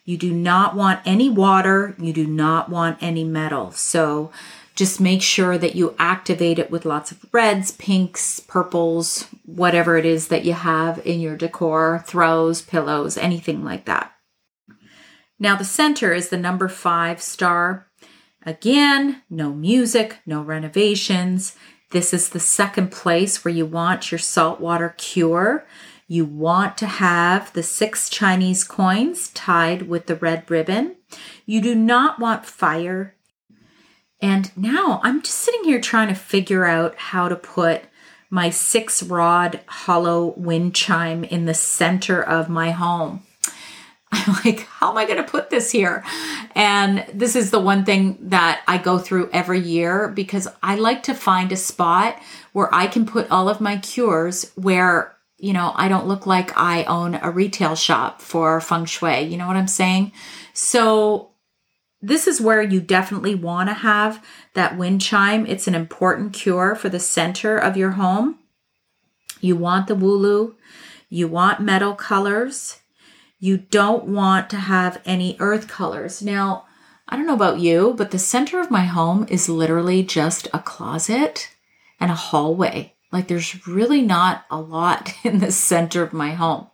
You 0.04 0.16
do 0.16 0.32
not 0.32 0.74
want 0.74 1.00
any 1.04 1.28
water. 1.28 1.94
You 1.98 2.12
do 2.12 2.26
not 2.26 2.68
want 2.68 2.98
any 3.00 3.24
metal. 3.24 3.70
So 3.72 4.32
just 4.74 5.00
make 5.00 5.20
sure 5.20 5.58
that 5.58 5.74
you 5.74 5.94
activate 5.98 6.58
it 6.58 6.70
with 6.70 6.86
lots 6.86 7.12
of 7.12 7.24
reds, 7.32 7.72
pinks, 7.72 8.40
purples, 8.40 9.26
whatever 9.44 9.98
it 9.98 10.06
is 10.06 10.28
that 10.28 10.44
you 10.44 10.54
have 10.54 11.04
in 11.06 11.20
your 11.20 11.36
decor, 11.36 12.02
throws, 12.06 12.62
pillows, 12.62 13.18
anything 13.18 13.62
like 13.62 13.84
that. 13.84 14.12
Now, 15.38 15.56
the 15.56 15.64
center 15.64 16.12
is 16.12 16.28
the 16.28 16.36
number 16.38 16.68
five 16.68 17.20
star. 17.22 17.88
Again, 18.44 19.22
no 19.28 19.52
music, 19.52 20.18
no 20.24 20.42
renovations. 20.42 21.56
This 21.90 22.14
is 22.14 22.30
the 22.30 22.40
second 22.40 22.90
place 22.92 23.44
where 23.44 23.52
you 23.52 23.66
want 23.66 24.10
your 24.10 24.18
saltwater 24.18 24.94
cure. 24.96 25.66
You 26.10 26.24
want 26.24 26.76
to 26.78 26.88
have 26.88 27.52
the 27.52 27.62
six 27.62 28.10
Chinese 28.10 28.64
coins 28.64 29.28
tied 29.28 29.82
with 29.82 30.06
the 30.06 30.16
red 30.16 30.50
ribbon. 30.50 30.96
You 31.46 31.60
do 31.60 31.72
not 31.72 32.18
want 32.18 32.44
fire. 32.44 33.14
And 34.20 34.50
now 34.56 35.00
I'm 35.04 35.22
just 35.22 35.38
sitting 35.38 35.62
here 35.62 35.80
trying 35.80 36.08
to 36.08 36.16
figure 36.16 36.64
out 36.64 36.96
how 36.96 37.28
to 37.28 37.36
put 37.36 37.84
my 38.28 38.50
six 38.50 39.04
rod 39.04 39.60
hollow 39.66 40.34
wind 40.36 40.74
chime 40.74 41.22
in 41.22 41.44
the 41.44 41.54
center 41.54 42.20
of 42.20 42.48
my 42.48 42.72
home. 42.72 43.22
I'm 44.10 44.34
like, 44.44 44.66
how 44.66 44.90
am 44.90 44.98
I 44.98 45.04
going 45.04 45.24
to 45.24 45.30
put 45.30 45.50
this 45.50 45.70
here? 45.70 46.02
And 46.56 47.06
this 47.14 47.36
is 47.36 47.52
the 47.52 47.60
one 47.60 47.84
thing 47.84 48.18
that 48.22 48.62
I 48.66 48.78
go 48.78 48.98
through 48.98 49.30
every 49.32 49.60
year 49.60 50.08
because 50.08 50.48
I 50.60 50.74
like 50.74 51.04
to 51.04 51.14
find 51.14 51.52
a 51.52 51.56
spot 51.56 52.20
where 52.52 52.74
I 52.74 52.88
can 52.88 53.06
put 53.06 53.30
all 53.30 53.48
of 53.48 53.60
my 53.60 53.76
cures 53.76 54.50
where 54.56 55.14
you 55.40 55.52
know, 55.54 55.72
I 55.74 55.88
don't 55.88 56.06
look 56.06 56.26
like 56.26 56.56
I 56.56 56.84
own 56.84 57.14
a 57.14 57.30
retail 57.30 57.74
shop 57.74 58.20
for 58.20 58.60
feng 58.60 58.84
shui. 58.84 59.22
You 59.22 59.38
know 59.38 59.46
what 59.46 59.56
I'm 59.56 59.68
saying? 59.68 60.12
So, 60.52 61.30
this 62.02 62.26
is 62.26 62.40
where 62.40 62.62
you 62.62 62.80
definitely 62.80 63.34
want 63.34 63.68
to 63.68 63.74
have 63.74 64.24
that 64.54 64.76
wind 64.76 65.00
chime. 65.00 65.46
It's 65.46 65.66
an 65.66 65.74
important 65.74 66.32
cure 66.32 66.74
for 66.74 66.88
the 66.88 67.00
center 67.00 67.58
of 67.58 67.76
your 67.76 67.92
home. 67.92 68.38
You 69.40 69.56
want 69.56 69.86
the 69.86 69.94
wu 69.94 70.14
lou, 70.14 70.56
you 71.08 71.28
want 71.28 71.60
metal 71.60 71.94
colors, 71.94 72.78
you 73.38 73.56
don't 73.56 74.04
want 74.04 74.50
to 74.50 74.56
have 74.56 75.00
any 75.04 75.36
earth 75.40 75.68
colors. 75.68 76.22
Now, 76.22 76.66
I 77.08 77.16
don't 77.16 77.26
know 77.26 77.34
about 77.34 77.58
you, 77.58 77.94
but 77.96 78.10
the 78.10 78.18
center 78.18 78.60
of 78.60 78.70
my 78.70 78.84
home 78.84 79.26
is 79.28 79.48
literally 79.48 80.02
just 80.02 80.46
a 80.52 80.58
closet 80.58 81.50
and 81.98 82.10
a 82.10 82.14
hallway. 82.14 82.94
Like 83.12 83.28
there's 83.28 83.66
really 83.66 84.02
not 84.02 84.44
a 84.50 84.60
lot 84.60 85.12
in 85.24 85.38
the 85.40 85.52
center 85.52 86.02
of 86.02 86.12
my 86.12 86.32
home. 86.32 86.68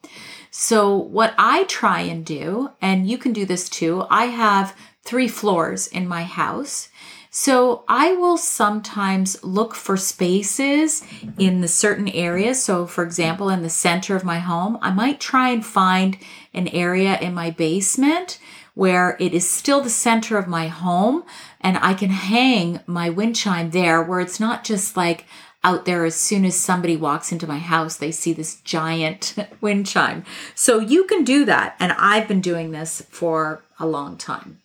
So 0.51 0.97
what 0.97 1.35
I 1.37 1.65
try 1.65 2.01
and 2.01 2.25
do, 2.25 2.71
and 2.81 3.09
you 3.09 3.19
can 3.19 3.33
do 3.33 3.45
this 3.45 3.69
too, 3.69 4.07
I 4.09 4.27
have 4.27 4.75
three 5.03 5.29
floors 5.29 5.87
in 5.87 6.09
my 6.09 6.23
house. 6.23 6.89
So 7.31 7.85
I 7.87 8.13
will 8.13 8.39
sometimes 8.39 9.45
look 9.45 9.75
for 9.75 9.99
spaces 9.99 11.05
in 11.39 11.61
the 11.61 11.69
certain 11.69 12.09
areas. 12.09 12.65
So 12.65 12.87
for 12.87 13.05
example, 13.05 13.51
in 13.51 13.63
the 13.63 13.69
center 13.69 14.17
of 14.17 14.25
my 14.25 14.39
home, 14.39 14.79
I 14.81 14.91
might 14.91 15.21
try 15.21 15.51
and 15.51 15.65
find 15.65 16.17
an 16.55 16.69
area 16.69 17.19
in 17.19 17.35
my 17.35 17.51
basement 17.51 18.39
where 18.73 19.17
it 19.21 19.35
is 19.35 19.49
still 19.49 19.81
the 19.81 19.91
center 19.91 20.39
of 20.39 20.49
my 20.49 20.69
home 20.69 21.25
and 21.61 21.79
I 21.79 21.95
can 21.95 22.11
hang 22.11 22.81
my 22.87 23.11
wind 23.11 23.37
chime 23.37 23.71
there 23.71 24.03
where 24.03 24.21
it's 24.21 24.41
not 24.41 24.65
just 24.65 24.97
like 24.97 25.27
out 25.67 25.85
there 25.85 26.05
as 26.05 26.15
soon 26.15 26.45
as 26.45 26.55
somebody 26.55 26.97
walks 26.97 27.33
into 27.33 27.49
my 27.49 27.59
house, 27.59 27.97
they 27.97 28.13
see 28.13 28.33
this 28.33 28.61
giant 28.61 29.35
wind 29.61 29.87
chime. 29.87 30.25
So 30.55 30.79
you 30.79 31.05
can 31.05 31.25
do 31.25 31.45
that. 31.45 31.75
And 31.81 31.93
I've 31.99 32.29
been 32.29 32.41
doing 32.41 32.71
this 32.71 33.03
for 33.11 33.65
a 33.81 33.87
long 33.87 34.17
time. 34.17 34.61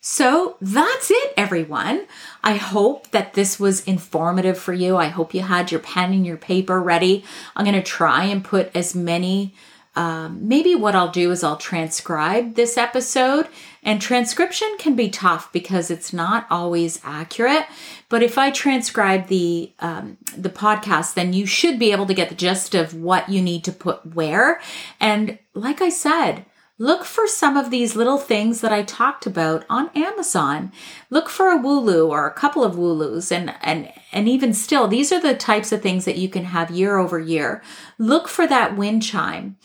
So 0.00 0.56
that's 0.60 1.10
it, 1.10 1.34
everyone. 1.36 2.06
I 2.42 2.54
hope 2.54 3.10
that 3.10 3.34
this 3.34 3.60
was 3.60 3.84
informative 3.84 4.56
for 4.56 4.72
you. 4.72 4.96
I 4.96 5.08
hope 5.08 5.34
you 5.34 5.42
had 5.42 5.70
your 5.70 5.80
pen 5.80 6.12
and 6.12 6.24
your 6.24 6.36
paper 6.38 6.80
ready. 6.80 7.24
I'm 7.54 7.64
going 7.64 7.76
to 7.76 7.82
try 7.82 8.24
and 8.24 8.42
put 8.42 8.74
as 8.74 8.94
many 8.94 9.52
um, 9.96 10.46
maybe 10.46 10.74
what 10.74 10.94
I'll 10.94 11.10
do 11.10 11.30
is 11.30 11.42
I'll 11.42 11.56
transcribe 11.56 12.54
this 12.54 12.76
episode. 12.76 13.48
And 13.82 14.02
transcription 14.02 14.68
can 14.78 14.96
be 14.96 15.08
tough 15.08 15.52
because 15.52 15.90
it's 15.90 16.12
not 16.12 16.46
always 16.50 17.00
accurate. 17.04 17.66
But 18.08 18.22
if 18.22 18.36
I 18.36 18.50
transcribe 18.50 19.28
the 19.28 19.72
um, 19.78 20.18
the 20.36 20.50
podcast, 20.50 21.14
then 21.14 21.32
you 21.32 21.46
should 21.46 21.78
be 21.78 21.92
able 21.92 22.06
to 22.06 22.14
get 22.14 22.28
the 22.28 22.34
gist 22.34 22.74
of 22.74 22.94
what 22.94 23.28
you 23.28 23.40
need 23.40 23.64
to 23.64 23.72
put 23.72 24.14
where. 24.14 24.60
And 25.00 25.38
like 25.54 25.80
I 25.80 25.88
said, 25.88 26.44
Look 26.78 27.06
for 27.06 27.26
some 27.26 27.56
of 27.56 27.70
these 27.70 27.96
little 27.96 28.18
things 28.18 28.60
that 28.60 28.70
I 28.70 28.82
talked 28.82 29.24
about 29.24 29.64
on 29.70 29.88
Amazon. 29.94 30.72
Look 31.08 31.30
for 31.30 31.48
a 31.48 31.56
Wu 31.56 31.80
lou 31.80 32.10
or 32.10 32.26
a 32.26 32.34
couple 32.34 32.62
of 32.62 32.76
Wu 32.76 32.92
lous 32.92 33.32
and 33.32 33.54
and 33.62 33.90
and 34.12 34.28
even 34.28 34.52
still 34.52 34.86
these 34.86 35.10
are 35.10 35.20
the 35.20 35.34
types 35.34 35.72
of 35.72 35.80
things 35.80 36.04
that 36.04 36.18
you 36.18 36.28
can 36.28 36.44
have 36.44 36.70
year 36.70 36.98
over 36.98 37.18
year. 37.18 37.62
Look 37.98 38.28
for 38.28 38.46
that 38.46 38.76
wind 38.76 39.02
chime. 39.02 39.56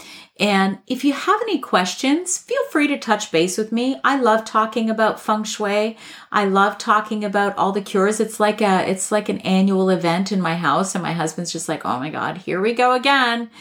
And 0.42 0.80
if 0.88 1.06
you 1.06 1.14
have 1.14 1.40
any 1.44 1.60
questions, 1.60 2.40
feel 2.40 2.64
free 2.72 2.88
to 2.88 2.98
touch 2.98 3.32
base 3.32 3.60
with 3.60 3.72
me. 3.72 4.02
I 4.04 4.20
love 4.20 4.44
talking 4.44 4.90
about 4.90 5.20
feng 5.20 5.44
shui. 5.44 5.96
I 6.32 6.46
love 6.46 6.80
talking 6.80 7.24
about 7.24 7.56
all 7.58 7.72
the 7.72 7.82
cures. 7.82 8.20
It's 8.20 8.40
like 8.40 8.60
a 8.60 8.90
it's 8.90 9.12
like 9.12 9.30
an 9.30 9.38
annual 9.42 9.92
event 9.92 10.32
in 10.32 10.42
my 10.42 10.56
house 10.56 10.96
and 10.96 11.04
my 11.04 11.14
husband's 11.14 11.52
just 11.52 11.70
like, 11.70 11.86
"Oh 11.86 12.00
my 12.00 12.10
god, 12.10 12.40
here 12.40 12.60
we 12.60 12.74
go 12.74 12.94
again." 12.94 13.52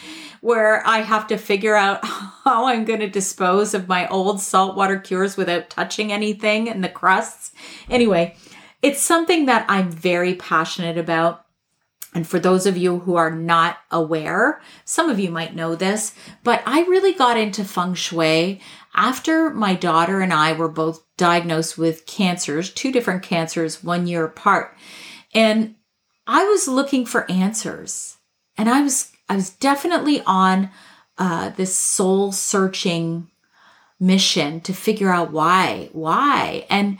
where 0.41 0.85
I 0.87 1.01
have 1.01 1.27
to 1.27 1.37
figure 1.37 1.75
out 1.75 1.99
how 2.03 2.65
I'm 2.65 2.83
going 2.83 2.99
to 2.99 3.09
dispose 3.09 3.73
of 3.73 3.87
my 3.87 4.07
old 4.07 4.41
saltwater 4.41 4.99
cures 4.99 5.37
without 5.37 5.69
touching 5.69 6.11
anything 6.11 6.67
and 6.67 6.83
the 6.83 6.89
crusts. 6.89 7.51
Anyway, 7.89 8.35
it's 8.81 8.99
something 8.99 9.45
that 9.45 9.65
I'm 9.69 9.91
very 9.91 10.35
passionate 10.35 10.97
about. 10.97 11.45
And 12.13 12.27
for 12.27 12.39
those 12.39 12.65
of 12.65 12.75
you 12.75 12.99
who 12.99 13.15
are 13.15 13.31
not 13.31 13.77
aware, 13.89 14.61
some 14.83 15.09
of 15.09 15.19
you 15.19 15.31
might 15.31 15.55
know 15.55 15.75
this, 15.75 16.13
but 16.43 16.61
I 16.65 16.81
really 16.81 17.13
got 17.13 17.37
into 17.37 17.63
feng 17.63 17.93
shui 17.93 18.59
after 18.93 19.49
my 19.49 19.75
daughter 19.75 20.19
and 20.19 20.33
I 20.33 20.51
were 20.51 20.67
both 20.67 21.05
diagnosed 21.15 21.77
with 21.77 22.05
cancers, 22.05 22.69
two 22.69 22.91
different 22.91 23.23
cancers, 23.23 23.83
one 23.83 24.07
year 24.07 24.25
apart. 24.25 24.75
And 25.33 25.75
I 26.27 26.43
was 26.45 26.67
looking 26.67 27.05
for 27.05 27.29
answers. 27.31 28.17
And 28.57 28.69
I 28.69 28.81
was 28.81 29.11
I 29.29 29.35
was 29.35 29.49
definitely 29.49 30.21
on 30.25 30.69
uh, 31.17 31.51
this 31.51 31.73
soul 31.73 32.33
searching 32.33 33.29
mission 33.99 34.59
to 34.61 34.73
figure 34.73 35.09
out 35.09 35.31
why, 35.31 35.89
why, 35.93 36.65
and 36.69 36.97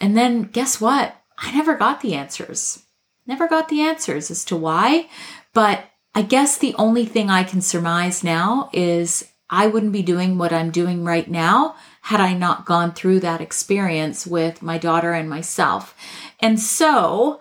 and 0.00 0.16
then 0.16 0.42
guess 0.42 0.80
what? 0.80 1.16
I 1.38 1.50
never 1.52 1.74
got 1.74 2.00
the 2.00 2.14
answers. 2.14 2.84
Never 3.32 3.48
got 3.48 3.70
the 3.70 3.80
answers 3.80 4.30
as 4.30 4.44
to 4.44 4.56
why. 4.56 5.08
But 5.54 5.86
I 6.14 6.20
guess 6.20 6.58
the 6.58 6.74
only 6.74 7.06
thing 7.06 7.30
I 7.30 7.44
can 7.44 7.62
surmise 7.62 8.22
now 8.22 8.68
is 8.74 9.26
I 9.48 9.68
wouldn't 9.68 9.94
be 9.94 10.02
doing 10.02 10.36
what 10.36 10.52
I'm 10.52 10.70
doing 10.70 11.02
right 11.02 11.26
now 11.26 11.74
had 12.02 12.20
I 12.20 12.34
not 12.34 12.66
gone 12.66 12.92
through 12.92 13.20
that 13.20 13.40
experience 13.40 14.26
with 14.26 14.60
my 14.60 14.76
daughter 14.76 15.14
and 15.14 15.30
myself. 15.30 15.96
And 16.40 16.60
so 16.60 17.40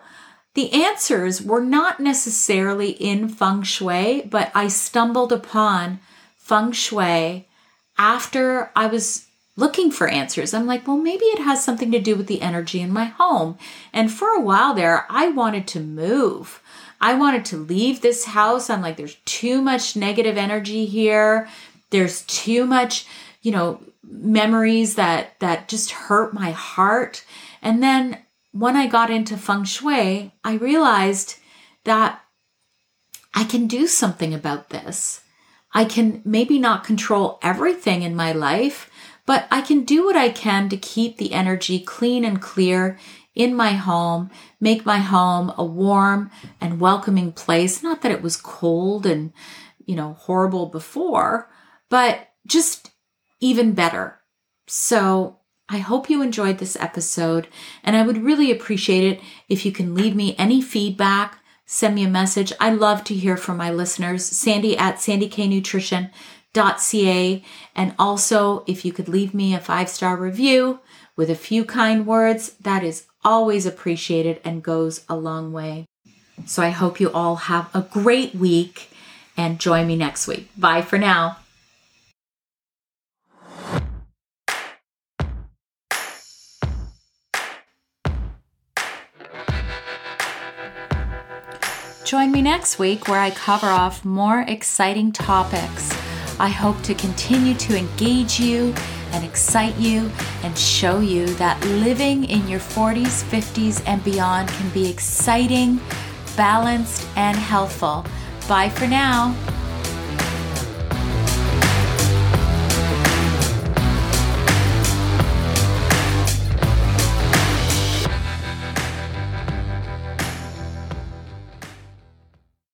the 0.53 0.71
answers 0.71 1.41
were 1.41 1.61
not 1.61 1.99
necessarily 1.99 2.91
in 2.91 3.27
feng 3.27 3.63
shui, 3.63 4.21
but 4.21 4.49
I 4.55 4.69
stumbled 4.69 5.33
upon 5.33 5.99
feng 6.37 6.71
shui 6.71 7.49
after 7.97 8.71
I 8.77 8.87
was 8.87 9.25
looking 9.55 9.91
for 9.91 10.07
answers. 10.07 10.53
I'm 10.53 10.65
like, 10.65 10.87
well, 10.87 10.97
maybe 10.97 11.25
it 11.25 11.39
has 11.39 11.63
something 11.63 11.91
to 11.91 11.99
do 11.99 12.15
with 12.15 12.27
the 12.27 12.41
energy 12.41 12.81
in 12.81 12.91
my 12.91 13.05
home. 13.05 13.57
And 13.93 14.11
for 14.11 14.29
a 14.29 14.39
while 14.39 14.73
there, 14.73 15.05
I 15.09 15.29
wanted 15.29 15.67
to 15.67 15.79
move. 15.79 16.61
I 16.99 17.15
wanted 17.15 17.45
to 17.45 17.57
leave 17.57 18.01
this 18.01 18.25
house. 18.25 18.69
I'm 18.69 18.81
like, 18.81 18.97
there's 18.97 19.17
too 19.25 19.61
much 19.61 19.95
negative 19.95 20.37
energy 20.37 20.85
here. 20.85 21.49
There's 21.89 22.21
too 22.23 22.65
much, 22.65 23.05
you 23.41 23.51
know, 23.51 23.81
memories 24.03 24.95
that 24.95 25.39
that 25.39 25.67
just 25.67 25.91
hurt 25.91 26.33
my 26.33 26.51
heart. 26.51 27.25
And 27.61 27.81
then 27.81 28.19
when 28.51 28.75
I 28.75 28.87
got 28.87 29.09
into 29.09 29.37
feng 29.37 29.63
shui, 29.63 30.31
I 30.43 30.53
realized 30.53 31.37
that 31.85 32.21
I 33.33 33.45
can 33.45 33.67
do 33.67 33.87
something 33.87 34.33
about 34.33 34.69
this. 34.69 35.21
I 35.73 35.85
can 35.85 36.21
maybe 36.25 36.59
not 36.59 36.83
control 36.83 37.39
everything 37.41 38.01
in 38.03 38.15
my 38.15 38.33
life, 38.33 38.90
but 39.31 39.47
I 39.49 39.61
can 39.61 39.85
do 39.85 40.03
what 40.03 40.17
I 40.17 40.27
can 40.27 40.67
to 40.67 40.75
keep 40.75 41.15
the 41.15 41.31
energy 41.31 41.79
clean 41.79 42.25
and 42.25 42.41
clear 42.41 42.99
in 43.33 43.55
my 43.55 43.71
home, 43.71 44.29
make 44.59 44.85
my 44.85 44.97
home 44.97 45.53
a 45.57 45.63
warm 45.63 46.29
and 46.59 46.81
welcoming 46.81 47.31
place. 47.31 47.81
Not 47.81 48.01
that 48.01 48.11
it 48.11 48.21
was 48.21 48.35
cold 48.35 49.05
and, 49.05 49.31
you 49.85 49.95
know, 49.95 50.17
horrible 50.19 50.65
before, 50.65 51.49
but 51.89 52.27
just 52.45 52.91
even 53.39 53.71
better. 53.71 54.19
So 54.67 55.39
I 55.69 55.77
hope 55.77 56.09
you 56.09 56.21
enjoyed 56.21 56.57
this 56.57 56.75
episode, 56.75 57.47
and 57.85 57.95
I 57.95 58.01
would 58.01 58.21
really 58.21 58.51
appreciate 58.51 59.13
it 59.13 59.21
if 59.47 59.65
you 59.65 59.71
can 59.71 59.95
leave 59.95 60.13
me 60.13 60.35
any 60.37 60.61
feedback, 60.61 61.39
send 61.65 61.95
me 61.95 62.03
a 62.03 62.09
message. 62.09 62.51
I 62.59 62.71
love 62.71 63.05
to 63.05 63.13
hear 63.13 63.37
from 63.37 63.55
my 63.55 63.71
listeners. 63.71 64.25
Sandy 64.25 64.77
at 64.77 64.99
sandyknutrition.ca. 66.53 67.43
And 67.75 67.93
also, 67.97 68.63
if 68.67 68.85
you 68.85 68.93
could 68.93 69.07
leave 69.07 69.33
me 69.33 69.53
a 69.53 69.59
five 69.59 69.89
star 69.89 70.15
review 70.15 70.79
with 71.15 71.29
a 71.29 71.35
few 71.35 71.65
kind 71.65 72.05
words, 72.05 72.51
that 72.61 72.83
is 72.83 73.05
always 73.23 73.65
appreciated 73.65 74.41
and 74.43 74.63
goes 74.63 75.03
a 75.07 75.15
long 75.15 75.51
way. 75.51 75.85
So 76.45 76.63
I 76.63 76.69
hope 76.69 76.99
you 76.99 77.11
all 77.11 77.35
have 77.35 77.69
a 77.75 77.81
great 77.81 78.33
week 78.33 78.89
and 79.37 79.59
join 79.59 79.87
me 79.87 79.95
next 79.95 80.27
week. 80.27 80.49
Bye 80.57 80.81
for 80.81 80.97
now. 80.97 81.37
Join 92.03 92.33
me 92.33 92.41
next 92.41 92.77
week 92.77 93.07
where 93.07 93.21
I 93.21 93.29
cover 93.29 93.67
off 93.67 94.03
more 94.03 94.41
exciting 94.41 95.13
topics. 95.13 95.90
I 96.41 96.49
hope 96.49 96.81
to 96.81 96.95
continue 96.95 97.53
to 97.53 97.77
engage 97.77 98.39
you 98.39 98.73
and 99.11 99.23
excite 99.23 99.77
you 99.77 100.09
and 100.41 100.57
show 100.57 100.99
you 100.99 101.27
that 101.35 101.63
living 101.63 102.23
in 102.23 102.47
your 102.47 102.59
40s, 102.59 103.23
50s, 103.29 103.83
and 103.85 104.03
beyond 104.03 104.49
can 104.49 104.67
be 104.71 104.89
exciting, 104.89 105.79
balanced, 106.35 107.07
and 107.15 107.37
healthful. 107.37 108.03
Bye 108.47 108.69
for 108.69 108.87
now. 108.87 109.35